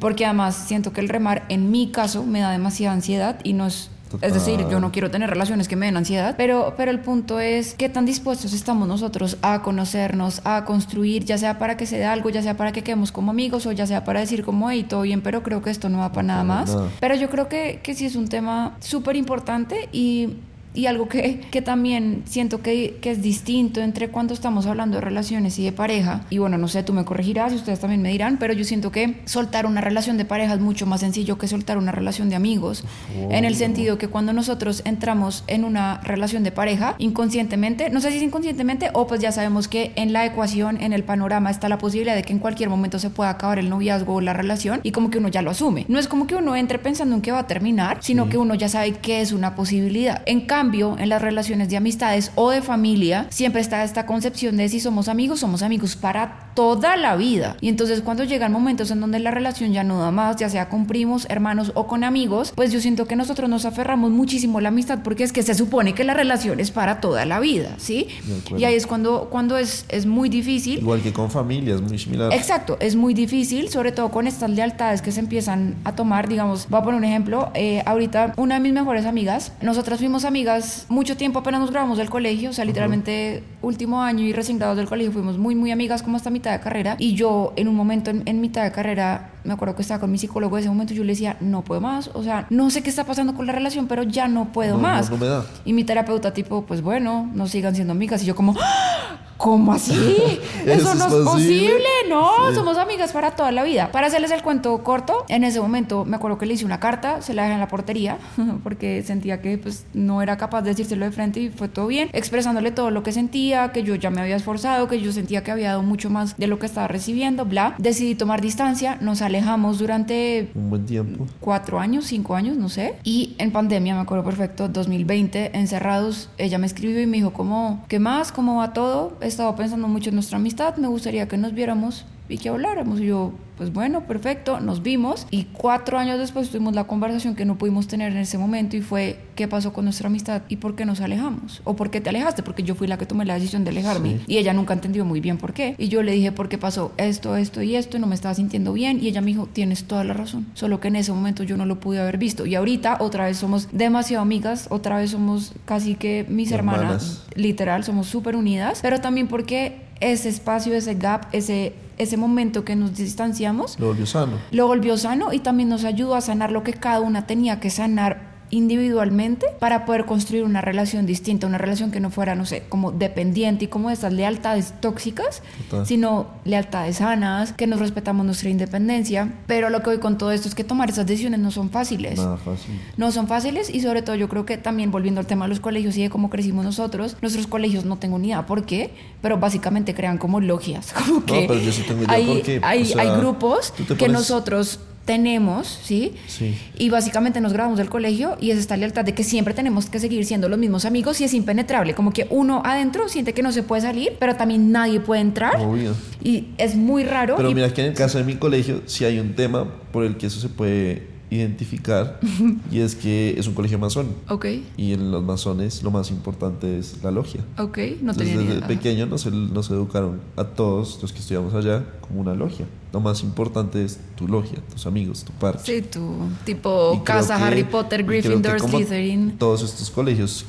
Porque 0.00 0.24
además 0.24 0.56
siento 0.56 0.92
que 0.92 1.00
el 1.00 1.08
remar 1.08 1.44
en 1.48 1.70
mi 1.70 1.90
caso 1.90 2.24
me 2.24 2.40
da 2.40 2.50
demasiada 2.50 2.94
ansiedad 2.94 3.38
y 3.44 3.52
no 3.52 3.66
es... 3.66 3.90
Es 4.20 4.34
decir, 4.34 4.66
yo 4.70 4.80
no 4.80 4.92
quiero 4.92 5.10
tener 5.10 5.30
relaciones 5.30 5.68
que 5.68 5.76
me 5.76 5.86
den 5.86 5.96
ansiedad, 5.96 6.34
pero, 6.36 6.74
pero 6.76 6.90
el 6.90 7.00
punto 7.00 7.40
es 7.40 7.74
qué 7.74 7.88
tan 7.88 8.04
dispuestos 8.04 8.52
estamos 8.52 8.86
nosotros 8.88 9.38
a 9.42 9.62
conocernos, 9.62 10.40
a 10.44 10.64
construir, 10.64 11.24
ya 11.24 11.38
sea 11.38 11.58
para 11.58 11.76
que 11.76 11.86
se 11.86 11.98
dé 11.98 12.04
algo, 12.04 12.30
ya 12.30 12.42
sea 12.42 12.56
para 12.56 12.72
que 12.72 12.82
quedemos 12.82 13.12
como 13.12 13.30
amigos 13.30 13.66
o 13.66 13.72
ya 13.72 13.86
sea 13.86 14.04
para 14.04 14.20
decir 14.20 14.44
como, 14.44 14.70
hey, 14.70 14.84
todo 14.88 15.02
bien, 15.02 15.22
pero 15.22 15.42
creo 15.42 15.62
que 15.62 15.70
esto 15.70 15.88
no 15.88 15.98
va 15.98 16.12
para 16.12 16.26
nada 16.26 16.44
más. 16.44 16.76
Pero 17.00 17.14
yo 17.14 17.30
creo 17.30 17.48
que, 17.48 17.80
que 17.82 17.94
sí 17.94 18.06
es 18.06 18.16
un 18.16 18.28
tema 18.28 18.76
súper 18.80 19.16
importante 19.16 19.88
y 19.92 20.36
y 20.74 20.86
algo 20.86 21.08
que, 21.08 21.40
que 21.50 21.62
también 21.62 22.22
siento 22.26 22.62
que, 22.62 22.98
que 23.00 23.10
es 23.10 23.22
distinto 23.22 23.80
entre 23.80 24.08
cuando 24.08 24.34
estamos 24.34 24.66
hablando 24.66 24.96
de 24.96 25.00
relaciones 25.02 25.58
y 25.58 25.64
de 25.64 25.72
pareja, 25.72 26.24
y 26.30 26.38
bueno, 26.38 26.58
no 26.58 26.68
sé, 26.68 26.82
tú 26.82 26.92
me 26.92 27.04
corregirás 27.04 27.52
y 27.52 27.56
ustedes 27.56 27.80
también 27.80 28.02
me 28.02 28.10
dirán, 28.10 28.38
pero 28.38 28.52
yo 28.52 28.64
siento 28.64 28.90
que 28.90 29.20
soltar 29.24 29.66
una 29.66 29.80
relación 29.80 30.16
de 30.16 30.24
pareja 30.24 30.54
es 30.54 30.60
mucho 30.60 30.86
más 30.86 31.00
sencillo 31.00 31.38
que 31.38 31.48
soltar 31.48 31.78
una 31.78 31.92
relación 31.92 32.28
de 32.28 32.36
amigos, 32.36 32.84
en 33.30 33.44
el 33.44 33.54
sentido 33.54 33.98
que 33.98 34.08
cuando 34.08 34.32
nosotros 34.32 34.82
entramos 34.84 35.44
en 35.46 35.64
una 35.64 36.00
relación 36.02 36.42
de 36.42 36.52
pareja, 36.52 36.94
inconscientemente, 36.98 37.90
no 37.90 38.00
sé 38.00 38.10
si 38.10 38.16
es 38.18 38.22
inconscientemente 38.22 38.90
o 38.94 39.06
pues 39.06 39.20
ya 39.20 39.32
sabemos 39.32 39.68
que 39.68 39.92
en 39.96 40.12
la 40.12 40.24
ecuación, 40.24 40.80
en 40.80 40.92
el 40.92 41.04
panorama 41.04 41.50
está 41.50 41.68
la 41.68 41.78
posibilidad 41.78 42.14
de 42.14 42.22
que 42.22 42.32
en 42.32 42.38
cualquier 42.38 42.68
momento 42.68 42.98
se 42.98 43.10
pueda 43.10 43.30
acabar 43.30 43.58
el 43.58 43.68
noviazgo 43.68 44.14
o 44.14 44.20
la 44.20 44.32
relación 44.32 44.80
y 44.82 44.92
como 44.92 45.10
que 45.10 45.18
uno 45.18 45.28
ya 45.28 45.42
lo 45.42 45.50
asume. 45.50 45.84
No 45.88 45.98
es 45.98 46.08
como 46.08 46.26
que 46.26 46.34
uno 46.34 46.56
entre 46.56 46.78
pensando 46.78 47.14
en 47.14 47.22
que 47.22 47.32
va 47.32 47.40
a 47.40 47.46
terminar, 47.46 47.98
sino 48.00 48.28
que 48.28 48.38
uno 48.38 48.54
ya 48.54 48.68
sabe 48.68 48.92
que 48.92 49.20
es 49.20 49.32
una 49.32 49.54
posibilidad. 49.54 50.22
En 50.26 50.42
cambio, 50.42 50.61
en 50.62 51.08
las 51.08 51.20
relaciones 51.20 51.68
de 51.70 51.76
amistades 51.76 52.30
o 52.36 52.50
de 52.50 52.62
familia, 52.62 53.26
siempre 53.30 53.60
está 53.60 53.82
esta 53.82 54.06
concepción 54.06 54.56
de 54.56 54.68
si 54.68 54.78
somos 54.78 55.08
amigos, 55.08 55.40
somos 55.40 55.62
amigos 55.62 55.96
para 55.96 56.51
toda 56.54 56.96
la 56.96 57.16
vida. 57.16 57.56
Y 57.60 57.68
entonces 57.68 58.02
cuando 58.02 58.24
llegan 58.24 58.52
momentos 58.52 58.90
en 58.90 59.00
donde 59.00 59.18
la 59.18 59.30
relación 59.30 59.72
ya 59.72 59.84
no 59.84 60.00
da 60.00 60.10
más, 60.10 60.36
ya 60.36 60.48
sea 60.48 60.68
con 60.68 60.86
primos, 60.86 61.26
hermanos 61.28 61.72
o 61.74 61.86
con 61.86 62.04
amigos, 62.04 62.52
pues 62.54 62.72
yo 62.72 62.80
siento 62.80 63.06
que 63.06 63.16
nosotros 63.16 63.48
nos 63.48 63.64
aferramos 63.64 64.10
muchísimo 64.10 64.58
a 64.58 64.62
la 64.62 64.68
amistad 64.68 65.00
porque 65.02 65.24
es 65.24 65.32
que 65.32 65.42
se 65.42 65.54
supone 65.54 65.94
que 65.94 66.04
la 66.04 66.14
relación 66.14 66.60
es 66.60 66.70
para 66.70 67.00
toda 67.00 67.24
la 67.24 67.40
vida, 67.40 67.74
¿sí? 67.78 68.08
Y 68.56 68.64
ahí 68.64 68.74
es 68.74 68.86
cuando, 68.86 69.28
cuando 69.30 69.56
es, 69.56 69.84
es 69.88 70.06
muy 70.06 70.28
difícil. 70.28 70.78
Igual 70.78 71.02
que 71.02 71.12
con 71.12 71.30
familia, 71.30 71.74
es 71.74 71.82
muy 71.82 71.98
similar. 71.98 72.32
Exacto, 72.32 72.76
es 72.80 72.96
muy 72.96 73.14
difícil, 73.14 73.68
sobre 73.68 73.92
todo 73.92 74.10
con 74.10 74.26
estas 74.26 74.50
lealtades 74.50 75.02
que 75.02 75.12
se 75.12 75.20
empiezan 75.20 75.76
a 75.84 75.94
tomar. 75.94 76.28
Digamos, 76.28 76.68
voy 76.68 76.80
a 76.80 76.82
poner 76.82 76.98
un 76.98 77.04
ejemplo. 77.04 77.50
eh, 77.54 77.82
ahorita, 77.86 78.34
una 78.36 78.54
de 78.56 78.60
mis 78.60 78.72
mejores 78.72 79.06
amigas, 79.06 79.52
nosotras 79.60 79.98
fuimos 79.98 80.24
amigas 80.24 80.86
mucho 80.88 81.16
tiempo 81.16 81.40
apenas 81.40 81.60
nos 81.60 81.70
graduamos 81.70 81.98
del 81.98 82.10
colegio, 82.10 82.50
o 82.50 82.52
sea, 82.52 82.64
literalmente 82.64 83.42
último 83.60 84.02
año 84.02 84.24
y 84.24 84.32
recién 84.32 84.58
graduados 84.58 84.78
del 84.78 84.88
colegio 84.88 85.12
fuimos 85.12 85.38
muy, 85.38 85.54
muy 85.54 85.70
amigas 85.70 86.02
como 86.02 86.16
hasta 86.16 86.30
mitad 86.42 86.58
de 86.58 86.60
carrera. 86.60 86.96
Y 86.98 87.14
yo, 87.14 87.52
en 87.54 87.68
un 87.68 87.76
momento 87.76 88.10
en, 88.10 88.22
en 88.26 88.40
mitad 88.40 88.64
de 88.64 88.72
carrera, 88.72 89.30
me 89.44 89.52
acuerdo 89.52 89.74
que 89.76 89.82
estaba 89.82 90.00
con 90.00 90.10
mi 90.10 90.18
psicólogo 90.18 90.56
en 90.56 90.60
ese 90.60 90.68
momento, 90.70 90.94
yo 90.94 91.04
le 91.04 91.12
decía, 91.12 91.36
no 91.40 91.62
puedo 91.62 91.80
más, 91.80 92.10
o 92.14 92.22
sea, 92.22 92.46
no 92.50 92.70
sé 92.70 92.82
qué 92.82 92.90
está 92.90 93.04
pasando 93.04 93.34
con 93.34 93.46
la 93.46 93.52
relación, 93.52 93.86
pero 93.88 94.02
ya 94.02 94.28
no 94.28 94.52
puedo 94.52 94.72
No, 94.72 94.82
no, 94.82 94.88
más. 94.88 95.10
no 95.10 95.16
me 95.18 95.26
da. 95.26 95.44
Y 95.64 95.72
mi 95.72 95.84
terapeuta, 95.84 96.32
tipo, 96.32 96.62
pues 96.62 96.82
bueno, 96.82 97.30
no 97.34 97.46
sigan 97.46 97.74
siendo 97.74 97.92
amigas. 97.92 98.22
Y 98.22 98.26
yo, 98.26 98.34
como, 98.34 98.54
"¡Ah! 98.60 99.18
¿cómo 99.36 99.72
así? 99.72 99.92
¿Eso 100.66 100.94
no 100.94 101.06
es 101.06 101.12
posible? 101.14 101.24
posible, 101.24 101.88
no, 102.08 102.30
Sí. 102.50 102.54
somos 102.54 102.78
amigas 102.78 103.10
para 103.12 103.32
toda 103.32 103.50
la 103.50 103.64
vida. 103.64 103.90
Para 103.90 104.06
hacerles 104.06 104.30
el 104.30 104.40
cuento 104.42 104.84
corto, 104.84 105.24
en 105.28 105.42
ese 105.42 105.60
momento 105.60 106.04
me 106.04 106.14
acuerdo 106.14 106.38
que 106.38 106.46
le 106.46 106.54
hice 106.54 106.64
una 106.64 106.78
carta, 106.78 107.20
se 107.22 107.34
la 107.34 107.42
dejé 107.42 107.54
en 107.54 107.60
la 107.60 107.66
portería, 107.66 108.18
porque 108.62 109.02
sentía 109.02 109.40
que 109.42 109.58
pues 109.58 109.84
no 109.94 110.22
era 110.22 110.36
capaz 110.36 110.62
de 110.62 110.70
decírselo 110.70 111.04
de 111.06 111.10
frente 111.10 111.40
y 111.40 111.48
fue 111.50 111.66
todo 111.68 111.88
bien, 111.88 112.08
expresándole 112.12 112.70
todo 112.70 112.90
lo 112.92 113.02
que 113.02 113.10
sentía, 113.10 113.72
que 113.72 113.82
yo 113.82 113.96
ya 113.96 114.10
me 114.10 114.20
había 114.20 114.36
esforzado, 114.36 114.86
que 114.86 115.00
yo 115.00 115.10
sentía 115.12 115.42
que 115.42 115.50
había 115.50 115.70
dado 115.70 115.82
mucho 115.82 116.08
más 116.08 116.36
de 116.36 116.46
lo 116.46 116.60
que 116.60 116.66
estaba 116.66 116.86
recibiendo, 116.86 117.44
bla. 117.44 117.74
Decidí 117.78 118.14
tomar 118.14 118.40
distancia, 118.42 118.96
nos 119.00 119.22
alejamos 119.32 119.78
durante 119.78 120.50
Un 120.54 120.68
buen 120.68 120.84
tiempo. 120.84 121.26
cuatro 121.40 121.80
años, 121.80 122.04
cinco 122.04 122.34
años, 122.34 122.56
no 122.56 122.68
sé. 122.68 122.96
Y 123.02 123.34
en 123.38 123.50
pandemia, 123.50 123.94
me 123.94 124.00
acuerdo 124.02 124.24
perfecto, 124.24 124.68
2020, 124.68 125.56
encerrados, 125.58 126.28
ella 126.36 126.58
me 126.58 126.66
escribió 126.66 127.00
y 127.00 127.06
me 127.06 127.16
dijo 127.16 127.32
como, 127.32 127.84
¿qué 127.88 127.98
más? 127.98 128.30
¿Cómo 128.30 128.56
va 128.56 128.72
todo? 128.74 129.16
He 129.22 129.26
estado 129.26 129.54
pensando 129.56 129.88
mucho 129.88 130.10
en 130.10 130.16
nuestra 130.16 130.36
amistad, 130.36 130.76
me 130.76 130.88
gustaría 130.88 131.28
que 131.28 131.38
nos 131.38 131.54
viéramos 131.54 132.04
y 132.32 132.38
que 132.38 132.48
habláramos. 132.48 133.00
Y 133.00 133.06
yo, 133.06 133.32
pues 133.56 133.72
bueno, 133.72 134.06
perfecto, 134.06 134.58
nos 134.60 134.82
vimos. 134.82 135.26
Y 135.30 135.44
cuatro 135.44 135.98
años 135.98 136.18
después 136.18 136.48
tuvimos 136.48 136.74
la 136.74 136.84
conversación 136.84 137.34
que 137.34 137.44
no 137.44 137.58
pudimos 137.58 137.86
tener 137.86 138.12
en 138.12 138.18
ese 138.18 138.38
momento 138.38 138.76
y 138.76 138.80
fue, 138.80 139.20
¿qué 139.36 139.48
pasó 139.48 139.72
con 139.72 139.84
nuestra 139.84 140.08
amistad 140.08 140.42
y 140.48 140.56
por 140.56 140.74
qué 140.74 140.84
nos 140.84 141.00
alejamos? 141.00 141.60
¿O 141.64 141.76
por 141.76 141.90
qué 141.90 142.00
te 142.00 142.08
alejaste? 142.08 142.42
Porque 142.42 142.62
yo 142.62 142.74
fui 142.74 142.86
la 142.86 142.96
que 142.98 143.06
tomé 143.06 143.24
la 143.24 143.34
decisión 143.34 143.64
de 143.64 143.70
alejarme. 143.70 144.18
Sí. 144.18 144.24
Y 144.26 144.38
ella 144.38 144.52
nunca 144.54 144.74
entendió 144.74 145.04
muy 145.04 145.20
bien 145.20 145.36
por 145.36 145.52
qué. 145.52 145.74
Y 145.78 145.88
yo 145.88 146.02
le 146.02 146.12
dije, 146.12 146.32
¿por 146.32 146.48
qué 146.48 146.58
pasó 146.58 146.92
esto, 146.96 147.36
esto 147.36 147.62
y 147.62 147.76
esto? 147.76 147.98
Y 147.98 148.00
no 148.00 148.06
me 148.06 148.14
estaba 148.14 148.34
sintiendo 148.34 148.72
bien. 148.72 148.98
Y 149.02 149.08
ella 149.08 149.20
me 149.20 149.28
dijo, 149.28 149.48
tienes 149.52 149.84
toda 149.84 150.04
la 150.04 150.14
razón. 150.14 150.46
Solo 150.54 150.80
que 150.80 150.88
en 150.88 150.96
ese 150.96 151.12
momento 151.12 151.42
yo 151.42 151.56
no 151.56 151.66
lo 151.66 151.80
pude 151.80 152.00
haber 152.00 152.18
visto. 152.18 152.46
Y 152.46 152.54
ahorita 152.54 152.96
otra 153.00 153.26
vez 153.26 153.36
somos 153.36 153.68
demasiado 153.72 154.22
amigas, 154.22 154.66
otra 154.70 154.96
vez 154.96 155.10
somos 155.10 155.52
casi 155.66 155.94
que 155.94 156.24
mis 156.28 156.50
hermanas. 156.50 156.82
Hermanas. 156.82 157.26
Literal, 157.34 157.84
somos 157.84 158.06
súper 158.06 158.36
unidas. 158.36 158.80
Pero 158.82 159.00
también 159.00 159.28
porque 159.28 159.91
ese 160.02 160.28
espacio, 160.28 160.74
ese 160.74 160.94
gap, 160.94 161.26
ese, 161.32 161.74
ese 161.98 162.16
momento 162.16 162.64
que 162.64 162.74
nos 162.76 162.96
distanciamos, 162.96 163.78
Lo 163.78 163.86
volvió 163.88 164.06
sano. 164.06 164.38
lo 164.50 164.66
volvió 164.66 164.96
sano 164.96 165.32
y 165.32 165.38
también 165.38 165.68
nos 165.68 165.84
ayudó 165.84 166.14
a 166.16 166.20
sanar 166.20 166.50
lo 166.50 166.62
que 166.62 166.72
cada 166.74 167.00
una 167.00 167.26
tenía 167.26 167.60
que 167.60 167.70
sanar 167.70 168.31
individualmente 168.52 169.46
para 169.58 169.84
poder 169.84 170.04
construir 170.04 170.44
una 170.44 170.60
relación 170.60 171.04
distinta, 171.06 171.46
una 171.46 171.58
relación 171.58 171.90
que 171.90 172.00
no 172.00 172.10
fuera, 172.10 172.34
no 172.34 172.44
sé, 172.46 172.62
como 172.68 172.92
dependiente 172.92 173.64
y 173.64 173.68
como 173.68 173.90
esas 173.90 174.12
lealtades 174.12 174.74
tóxicas, 174.80 175.42
Total. 175.70 175.86
sino 175.86 176.26
lealtades 176.44 176.96
sanas, 176.98 177.52
que 177.52 177.66
nos 177.66 177.80
respetamos 177.80 178.24
nuestra 178.24 178.50
independencia. 178.50 179.32
Pero 179.46 179.70
lo 179.70 179.82
que 179.82 179.90
hoy 179.90 179.98
con 179.98 180.18
todo 180.18 180.30
esto 180.32 180.48
es 180.48 180.54
que 180.54 180.64
tomar 180.64 180.90
esas 180.90 181.06
decisiones 181.06 181.40
no 181.40 181.50
son 181.50 181.70
fáciles. 181.70 182.18
Nada 182.18 182.36
fácil. 182.36 182.78
No 182.96 183.10
son 183.10 183.26
fáciles 183.26 183.68
y 183.74 183.80
sobre 183.80 184.02
todo 184.02 184.16
yo 184.16 184.28
creo 184.28 184.46
que 184.46 184.58
también 184.58 184.90
volviendo 184.90 185.20
al 185.20 185.26
tema 185.26 185.46
de 185.46 185.48
los 185.48 185.60
colegios 185.60 185.96
y 185.96 186.02
de 186.02 186.10
cómo 186.10 186.30
crecimos 186.30 186.64
nosotros, 186.64 187.16
nuestros 187.22 187.46
colegios 187.46 187.84
no 187.84 187.96
tengo 187.96 188.18
ni 188.18 188.28
idea 188.28 188.46
por 188.46 188.64
qué, 188.66 188.90
pero 189.22 189.38
básicamente 189.38 189.94
crean 189.94 190.18
como 190.18 190.40
logias, 190.40 190.92
como 191.06 191.24
que 191.24 191.46
pero 191.48 191.58
yo 191.58 191.72
sí 191.72 191.82
tengo 191.88 192.02
idea 192.02 192.12
hay, 192.14 192.26
por 192.26 192.42
qué. 192.42 192.58
O 192.58 192.64
hay, 192.66 192.84
sea, 192.84 193.02
hay 193.02 193.18
grupos 193.18 193.72
que 193.72 193.94
pones- 193.94 194.12
nosotros 194.12 194.78
tenemos, 195.04 195.80
¿sí? 195.82 196.12
Sí. 196.28 196.56
Y 196.78 196.90
básicamente 196.90 197.40
nos 197.40 197.52
grabamos 197.52 197.78
del 197.78 197.88
colegio 197.88 198.36
y 198.40 198.50
es 198.52 198.58
esta 198.58 198.76
lealtad 198.76 199.04
de 199.04 199.14
que 199.14 199.24
siempre 199.24 199.52
tenemos 199.52 199.86
que 199.86 199.98
seguir 199.98 200.24
siendo 200.24 200.48
los 200.48 200.58
mismos 200.58 200.84
amigos 200.84 201.20
y 201.20 201.24
es 201.24 201.34
impenetrable, 201.34 201.94
como 201.94 202.12
que 202.12 202.26
uno 202.30 202.62
adentro 202.64 203.08
siente 203.08 203.32
que 203.34 203.42
no 203.42 203.50
se 203.52 203.62
puede 203.62 203.82
salir, 203.82 204.12
pero 204.18 204.36
también 204.36 204.70
nadie 204.72 205.00
puede 205.00 205.20
entrar 205.20 205.56
Obvio. 205.60 205.94
y 206.22 206.48
es 206.58 206.76
muy 206.76 207.04
raro. 207.04 207.34
Pero 207.36 207.50
y- 207.50 207.54
mira 207.54 207.72
que 207.74 207.80
en 207.82 207.88
el 207.88 207.94
caso 207.94 208.18
de 208.18 208.24
mi 208.24 208.36
colegio 208.36 208.82
sí 208.86 209.04
hay 209.04 209.18
un 209.18 209.34
tema 209.34 209.66
por 209.92 210.04
el 210.04 210.16
que 210.16 210.26
eso 210.26 210.40
se 210.40 210.48
puede 210.48 211.11
identificar 211.34 212.20
y 212.70 212.80
es 212.80 212.94
que 212.94 213.34
es 213.38 213.46
un 213.46 213.54
colegio 213.54 213.78
masón. 213.78 214.08
Ok, 214.28 214.46
Y 214.76 214.92
en 214.92 215.10
los 215.10 215.22
masones 215.24 215.82
lo 215.82 215.90
más 215.90 216.10
importante 216.10 216.78
es 216.78 216.98
la 217.02 217.10
logia. 217.10 217.40
ok, 217.58 217.78
no 218.02 218.14
tenía 218.14 218.34
Entonces, 218.34 218.36
ni 218.36 218.44
desde 218.44 218.54
idea. 218.58 218.66
pequeño 218.68 219.06
nos, 219.06 219.26
nos 219.26 219.70
educaron 219.70 220.20
a 220.36 220.44
todos 220.44 220.98
los 221.02 221.12
que 221.12 221.18
estudiamos 221.20 221.54
allá 221.54 221.84
como 222.00 222.20
una 222.20 222.34
logia. 222.34 222.66
Lo 222.92 223.00
más 223.00 223.22
importante 223.22 223.84
es 223.84 223.98
tu 224.16 224.28
logia, 224.28 224.58
tus 224.70 224.86
amigos, 224.86 225.24
tu 225.24 225.32
parche. 225.32 225.80
Sí, 225.80 225.88
tu 225.88 226.14
tipo 226.44 226.94
Y 226.94 227.04
casa 227.04 227.38
que- 227.38 227.44
Harry 227.44 227.64
Potter, 227.64 228.04
Gryffindor, 228.04 228.60
Slytherin. 228.60 229.38
Todos 229.38 229.62
estos 229.62 229.90
colegios 229.90 230.44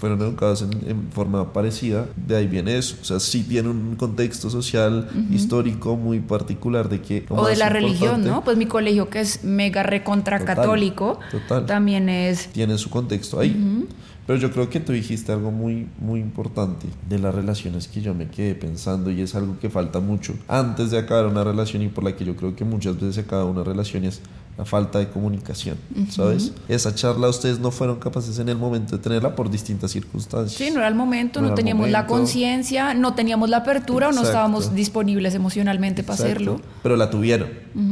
fueron 0.00 0.20
educados 0.22 0.62
en, 0.62 0.70
en 0.88 1.12
forma 1.12 1.52
parecida, 1.52 2.08
de 2.16 2.36
ahí 2.36 2.46
viene 2.46 2.78
eso. 2.78 2.96
O 3.00 3.04
sea, 3.04 3.20
sí 3.20 3.44
tiene 3.44 3.68
un 3.68 3.96
contexto 3.96 4.48
social, 4.48 5.08
histórico 5.30 5.96
muy 5.96 6.20
particular 6.20 6.88
de 6.88 7.02
que... 7.02 7.26
O 7.28 7.46
de 7.46 7.56
la 7.56 7.68
religión, 7.68 8.24
¿no? 8.24 8.42
Pues 8.42 8.56
mi 8.56 8.66
colegio, 8.66 9.10
que 9.10 9.20
es 9.20 9.44
mega 9.44 9.82
recontra 9.82 10.42
católico, 10.44 11.20
total. 11.30 11.66
también 11.66 12.08
es. 12.08 12.48
Tiene 12.48 12.78
su 12.78 12.88
contexto 12.88 13.38
ahí. 13.38 13.86
Pero 14.26 14.38
yo 14.38 14.52
creo 14.52 14.70
que 14.70 14.80
tú 14.80 14.92
dijiste 14.92 15.32
algo 15.32 15.50
muy, 15.50 15.88
muy 15.98 16.20
importante 16.20 16.86
de 17.08 17.18
las 17.18 17.34
relaciones 17.34 17.88
que 17.88 18.00
yo 18.00 18.14
me 18.14 18.28
quedé 18.28 18.54
pensando 18.54 19.10
y 19.10 19.20
es 19.22 19.34
algo 19.34 19.58
que 19.58 19.70
falta 19.70 19.98
mucho 19.98 20.34
antes 20.46 20.92
de 20.92 20.98
acabar 20.98 21.26
una 21.26 21.42
relación 21.42 21.82
y 21.82 21.88
por 21.88 22.04
la 22.04 22.14
que 22.14 22.24
yo 22.24 22.36
creo 22.36 22.54
que 22.54 22.64
muchas 22.64 22.94
veces 22.94 23.16
se 23.16 23.20
acaba 23.22 23.44
una 23.44 23.64
relación 23.64 24.04
es 24.04 24.20
la 24.60 24.66
falta 24.66 24.98
de 24.98 25.08
comunicación, 25.08 25.78
¿sabes? 26.10 26.52
Esa 26.68 26.94
charla 26.94 27.30
ustedes 27.30 27.58
no 27.60 27.70
fueron 27.70 27.98
capaces 27.98 28.38
en 28.40 28.50
el 28.50 28.58
momento 28.58 28.98
de 28.98 29.02
tenerla 29.02 29.34
por 29.34 29.50
distintas 29.50 29.90
circunstancias. 29.90 30.52
Sí, 30.58 30.70
no 30.70 30.80
era 30.80 30.88
el 30.88 30.94
momento, 30.94 31.40
No 31.40 31.54
teníamos 31.54 31.88
la 31.88 32.06
conciencia, 32.06 32.92
no 32.92 33.14
teníamos 33.14 33.48
la 33.48 33.56
apertura 33.56 34.10
o 34.10 34.12
no 34.12 34.20
estábamos 34.20 34.74
disponibles 34.74 35.34
emocionalmente 35.34 36.02
para 36.02 36.16
Exacto. 36.16 36.34
hacerlo. 36.34 36.60
Pero 36.82 36.96
la 36.98 37.08
tuvieron 37.08 37.48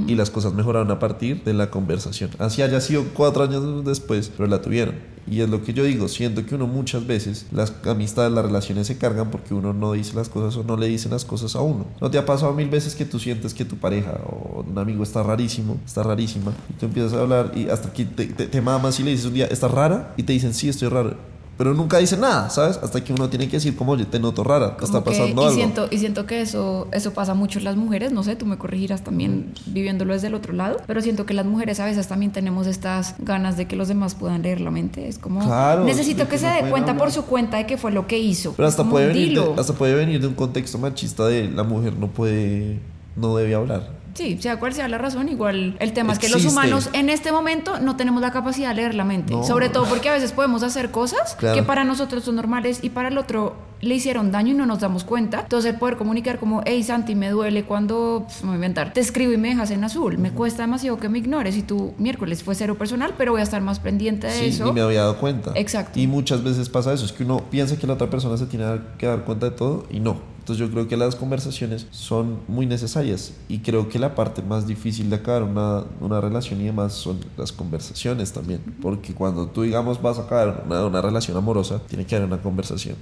y 0.06 0.14
las 0.14 0.28
cosas 0.28 0.52
mejoraron 0.52 0.90
a 0.90 0.98
partir 0.98 1.42
de 1.42 1.54
la 1.54 1.70
conversación. 1.70 2.32
Así 2.38 2.60
haya 2.60 2.82
sido 2.82 3.04
cuatro 3.14 3.44
años 3.44 3.82
después, 3.86 4.30
pero 4.36 4.46
la 4.46 4.60
tuvieron. 4.60 4.96
Y 5.30 5.40
es 5.40 5.48
lo 5.48 5.62
que 5.62 5.72
yo 5.72 5.84
digo, 5.84 6.08
siento 6.08 6.44
que 6.46 6.54
uno 6.54 6.66
muchas 6.66 7.06
veces 7.06 7.46
las 7.52 7.72
amistades, 7.86 8.32
las 8.32 8.44
relaciones 8.44 8.86
se 8.86 8.98
cargan 8.98 9.30
porque 9.30 9.54
uno 9.54 9.72
no 9.72 9.92
dice 9.92 10.14
las 10.14 10.28
cosas 10.28 10.56
o 10.56 10.64
no 10.64 10.76
le 10.76 10.86
dicen 10.86 11.10
las 11.10 11.24
cosas 11.24 11.54
a 11.56 11.60
uno. 11.60 11.86
¿No 12.00 12.10
te 12.10 12.18
ha 12.18 12.26
pasado 12.26 12.52
mil 12.54 12.68
veces 12.68 12.94
que 12.94 13.04
tú 13.04 13.18
sientes 13.18 13.54
que 13.54 13.64
tu 13.64 13.76
pareja 13.76 14.20
o 14.26 14.64
un 14.66 14.78
amigo 14.78 15.02
está 15.02 15.22
rarísimo, 15.22 15.78
está 15.84 16.02
rarísima, 16.02 16.52
y 16.70 16.74
tú 16.74 16.86
empiezas 16.86 17.12
a 17.12 17.20
hablar 17.20 17.52
y 17.54 17.68
hasta 17.68 17.92
que 17.92 18.04
te, 18.04 18.60
mamas 18.60 18.98
y 19.00 19.04
le 19.04 19.10
dices 19.12 19.26
un 19.26 19.34
día, 19.34 19.46
¿estás 19.46 19.70
rara? 19.70 20.14
Y 20.16 20.22
te 20.22 20.32
dicen, 20.32 20.54
sí, 20.54 20.68
estoy 20.68 20.88
raro. 20.88 21.16
Pero 21.58 21.74
nunca 21.74 21.98
dicen 21.98 22.20
nada, 22.20 22.48
¿sabes? 22.50 22.78
Hasta 22.80 23.02
que 23.02 23.12
uno 23.12 23.28
tiene 23.28 23.46
que 23.48 23.56
decir, 23.56 23.74
como, 23.76 23.92
oye, 23.92 24.04
te 24.04 24.20
noto 24.20 24.44
rara, 24.44 24.76
te 24.76 24.84
está 24.84 25.00
Como 25.00 25.04
que- 25.12 25.18
pasando 25.18 25.42
y 25.42 25.44
algo. 25.44 25.54
Siento, 25.56 25.88
y 25.90 25.98
siento 25.98 26.24
que 26.24 26.40
eso, 26.40 26.86
eso 26.92 27.12
pasa 27.12 27.34
mucho 27.34 27.58
en 27.58 27.64
las 27.64 27.74
mujeres, 27.74 28.12
no 28.12 28.22
sé, 28.22 28.36
tú 28.36 28.46
me 28.46 28.56
corregirás 28.58 29.02
también 29.02 29.52
viviéndolo 29.66 30.12
desde 30.14 30.28
el 30.28 30.34
otro 30.34 30.52
lado, 30.52 30.76
pero 30.86 31.02
siento 31.02 31.26
que 31.26 31.34
las 31.34 31.44
mujeres 31.46 31.80
a 31.80 31.84
veces 31.84 32.06
también 32.06 32.30
tenemos 32.30 32.68
estas 32.68 33.16
ganas 33.18 33.56
de 33.56 33.66
que 33.66 33.74
los 33.74 33.88
demás 33.88 34.14
puedan 34.14 34.42
leer 34.42 34.60
la 34.60 34.70
mente. 34.70 35.08
Es 35.08 35.18
como, 35.18 35.40
Claro, 35.44 35.82
necesito 35.84 36.24
que 36.24 36.30
que 36.30 36.38
se 36.38 36.46
no 36.46 36.54
dé 36.54 36.70
cuenta 36.70 36.92
por 36.92 37.02
hablar. 37.08 37.12
su 37.12 37.24
cuenta 37.24 37.56
de 37.56 37.66
que 37.66 37.76
fue 37.76 37.90
lo 37.90 38.06
que 38.06 38.18
hizo. 38.20 38.52
Pero 38.56 38.68
hasta 38.68 38.82
Como, 38.84 38.92
puede, 38.92 39.08
venir 39.08 39.40
de, 39.40 39.60
hasta 39.60 39.72
puede 39.72 39.94
venir 39.96 40.20
de 40.20 40.28
un 40.28 40.34
contexto 40.34 40.78
machista 40.78 41.26
de 41.26 41.50
la 41.50 41.64
mujer 41.64 41.94
no 41.98 42.06
puede, 42.06 42.78
no 43.16 43.34
debe 43.36 43.56
hablar. 43.56 43.97
Sí, 44.18 44.36
sea 44.40 44.58
cual 44.58 44.72
sea 44.74 44.88
la 44.88 44.98
razón, 44.98 45.28
igual 45.28 45.76
el 45.78 45.92
tema 45.92 46.12
es 46.12 46.18
que 46.18 46.28
los 46.28 46.44
humanos 46.44 46.90
en 46.92 47.08
este 47.08 47.30
momento 47.30 47.78
no 47.78 47.94
tenemos 47.94 48.20
la 48.20 48.32
capacidad 48.32 48.70
de 48.70 48.74
leer 48.74 48.94
la 48.96 49.04
mente. 49.04 49.32
No. 49.32 49.44
Sobre 49.44 49.68
todo 49.68 49.84
porque 49.84 50.08
a 50.08 50.12
veces 50.12 50.32
podemos 50.32 50.64
hacer 50.64 50.90
cosas 50.90 51.36
Claro. 51.36 51.54
que 51.54 51.62
para 51.62 51.84
nosotros 51.84 52.24
son 52.24 52.34
normales 52.34 52.80
y 52.82 52.90
para 52.90 53.08
el 53.08 53.16
otro 53.18 53.54
le 53.80 53.94
hicieron 53.94 54.32
daño 54.32 54.54
y 54.54 54.56
no 54.56 54.66
nos 54.66 54.80
damos 54.80 55.04
cuenta. 55.04 55.42
Entonces 55.42 55.72
el 55.72 55.78
poder 55.78 55.96
comunicar 55.96 56.40
como, 56.40 56.62
hey 56.66 56.82
Santi, 56.82 57.14
me 57.14 57.30
duele 57.30 57.62
cuando, 57.62 58.24
pues, 58.26 58.42
me 58.42 58.48
voy 58.48 58.54
a 58.54 58.56
inventar, 58.56 58.92
te 58.92 58.98
escribo 59.00 59.32
y 59.32 59.36
me 59.36 59.50
dejas 59.50 59.70
en 59.70 59.84
azul. 59.84 60.18
Me 60.18 60.32
cuesta 60.32 60.62
demasiado 60.64 60.98
que 60.98 61.08
me 61.08 61.18
ignores 61.18 61.56
y 61.56 61.62
tú 61.62 61.94
miércoles 61.96 62.42
fue 62.42 62.56
cero 62.56 62.76
personal, 62.76 63.14
pero 63.16 63.30
voy 63.30 63.40
a 63.40 63.44
estar 63.44 63.62
más 63.62 63.78
pendiente 63.78 64.26
de 64.26 64.32
Sí, 64.32 64.46
eso. 64.46 64.64
ni 64.64 64.72
me 64.72 64.80
había 64.80 65.02
dado 65.02 65.18
cuenta. 65.18 65.52
Exacto. 65.54 65.96
Y 66.00 66.08
muchas 66.08 66.42
veces 66.42 66.68
pasa 66.68 66.92
eso, 66.92 67.04
es 67.04 67.12
que 67.12 67.22
uno 67.22 67.38
piensa 67.50 67.78
que 67.78 67.86
la 67.86 67.92
otra 67.92 68.10
persona 68.10 68.36
se 68.36 68.46
tiene 68.46 68.66
que 68.98 69.06
dar 69.06 69.22
cuenta 69.24 69.48
de 69.50 69.52
todo 69.56 69.86
y 69.90 70.00
no. 70.00 70.16
Entonces 70.48 70.66
yo 70.66 70.72
creo 70.72 70.88
que 70.88 70.96
las 70.96 71.14
conversaciones 71.14 71.86
son 71.90 72.38
muy 72.48 72.64
necesarias 72.64 73.34
y 73.50 73.58
creo 73.58 73.90
que 73.90 73.98
la 73.98 74.14
parte 74.14 74.40
más 74.40 74.66
difícil 74.66 75.10
de 75.10 75.16
acabar 75.16 75.42
una, 75.42 75.84
una 76.00 76.22
relación 76.22 76.58
y 76.62 76.64
demás 76.64 76.94
son 76.94 77.20
las 77.36 77.52
conversaciones 77.52 78.32
también. 78.32 78.62
Porque 78.80 79.12
cuando 79.12 79.46
tú, 79.48 79.60
digamos, 79.60 80.00
vas 80.00 80.18
a 80.18 80.22
acabar 80.22 80.64
una, 80.64 80.86
una 80.86 81.02
relación 81.02 81.36
amorosa, 81.36 81.82
tiene 81.86 82.06
que 82.06 82.16
haber 82.16 82.28
una 82.28 82.40
conversación. 82.40 82.96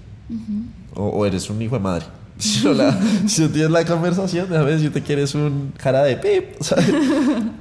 o, 0.97 1.05
o 1.05 1.25
eres 1.25 1.49
un 1.49 1.63
hijo 1.63 1.77
de 1.77 1.83
madre. 1.83 2.07
Si 2.39 2.63
no, 2.65 2.75
la- 2.75 2.99
si 3.27 3.43
no 3.43 3.49
tienes 3.49 3.71
la 3.71 3.85
conversación, 3.87 4.47
déjame 4.51 4.73
decirte 4.73 5.03
que 5.03 5.13
eres 5.15 5.35
un 5.35 5.73
cara 5.77 6.03
de 6.03 6.17
pip, 6.17 6.61
¿sabes? 6.61 6.87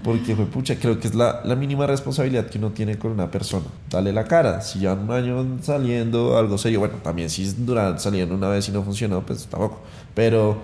Porque, 0.04 0.36
fue 0.36 0.46
pucha, 0.48 0.76
creo 0.76 1.00
que 1.00 1.08
es 1.08 1.16
la, 1.16 1.42
la 1.46 1.56
mínima 1.56 1.88
responsabilidad 1.88 2.48
que 2.48 2.58
uno 2.58 2.72
tiene 2.72 2.98
con 2.98 3.12
una 3.12 3.32
persona. 3.32 3.66
Dale 3.90 4.12
la 4.12 4.26
cara. 4.26 4.60
Si 4.62 4.80
ya 4.82 4.94
un 4.94 5.10
año 5.12 5.46
saliendo, 5.62 6.38
algo 6.38 6.58
serio, 6.58 6.80
bueno, 6.80 6.96
también 7.02 7.30
si 7.30 7.46
duran 7.58 8.00
saliendo 8.00 8.36
una 8.36 8.50
vez 8.50 8.68
y 8.68 8.72
no 8.74 8.84
funcionó, 8.84 9.26
pues 9.26 9.46
tampoco. 9.48 9.80
Pero 10.14 10.58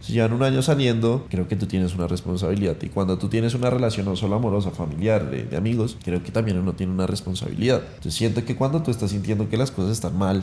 si 0.00 0.14
llevan 0.14 0.32
un 0.32 0.42
año 0.44 0.62
saliendo, 0.62 1.26
creo 1.28 1.46
que 1.46 1.56
tú 1.56 1.66
tienes 1.66 1.94
una 1.94 2.06
responsabilidad. 2.06 2.76
Y 2.80 2.88
cuando 2.88 3.18
tú 3.18 3.28
tienes 3.28 3.54
una 3.54 3.68
relación 3.68 4.06
no 4.06 4.16
solo 4.16 4.36
amorosa, 4.36 4.70
familiar, 4.70 5.28
de, 5.30 5.44
de 5.44 5.56
amigos, 5.58 5.98
creo 6.02 6.22
que 6.22 6.32
también 6.32 6.58
uno 6.58 6.72
tiene 6.72 6.92
una 6.92 7.06
responsabilidad. 7.06 7.82
Entonces 7.96 8.14
siento 8.14 8.44
que 8.46 8.56
cuando 8.56 8.82
tú 8.82 8.90
estás 8.90 9.10
sintiendo 9.10 9.48
que 9.50 9.58
las 9.58 9.70
cosas 9.70 9.92
están 9.92 10.16
mal, 10.16 10.42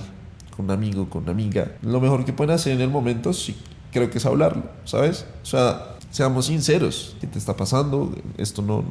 con 0.55 0.65
un 0.65 0.71
amigo, 0.71 1.09
con 1.09 1.24
una 1.24 1.31
amiga, 1.31 1.74
lo 1.81 2.00
mejor 2.00 2.25
que 2.25 2.33
pueden 2.33 2.53
hacer 2.53 2.74
en 2.74 2.81
el 2.81 2.89
momento, 2.89 3.33
sí, 3.33 3.55
creo 3.91 4.09
que 4.09 4.17
es 4.17 4.25
hablarlo, 4.25 4.63
¿sabes? 4.85 5.25
O 5.43 5.45
sea, 5.45 5.95
seamos 6.12 6.45
sinceros, 6.47 7.15
¿qué 7.19 7.27
te 7.27 7.38
está 7.38 7.55
pasando? 7.55 8.13
Esto 8.38 8.62
no, 8.62 8.83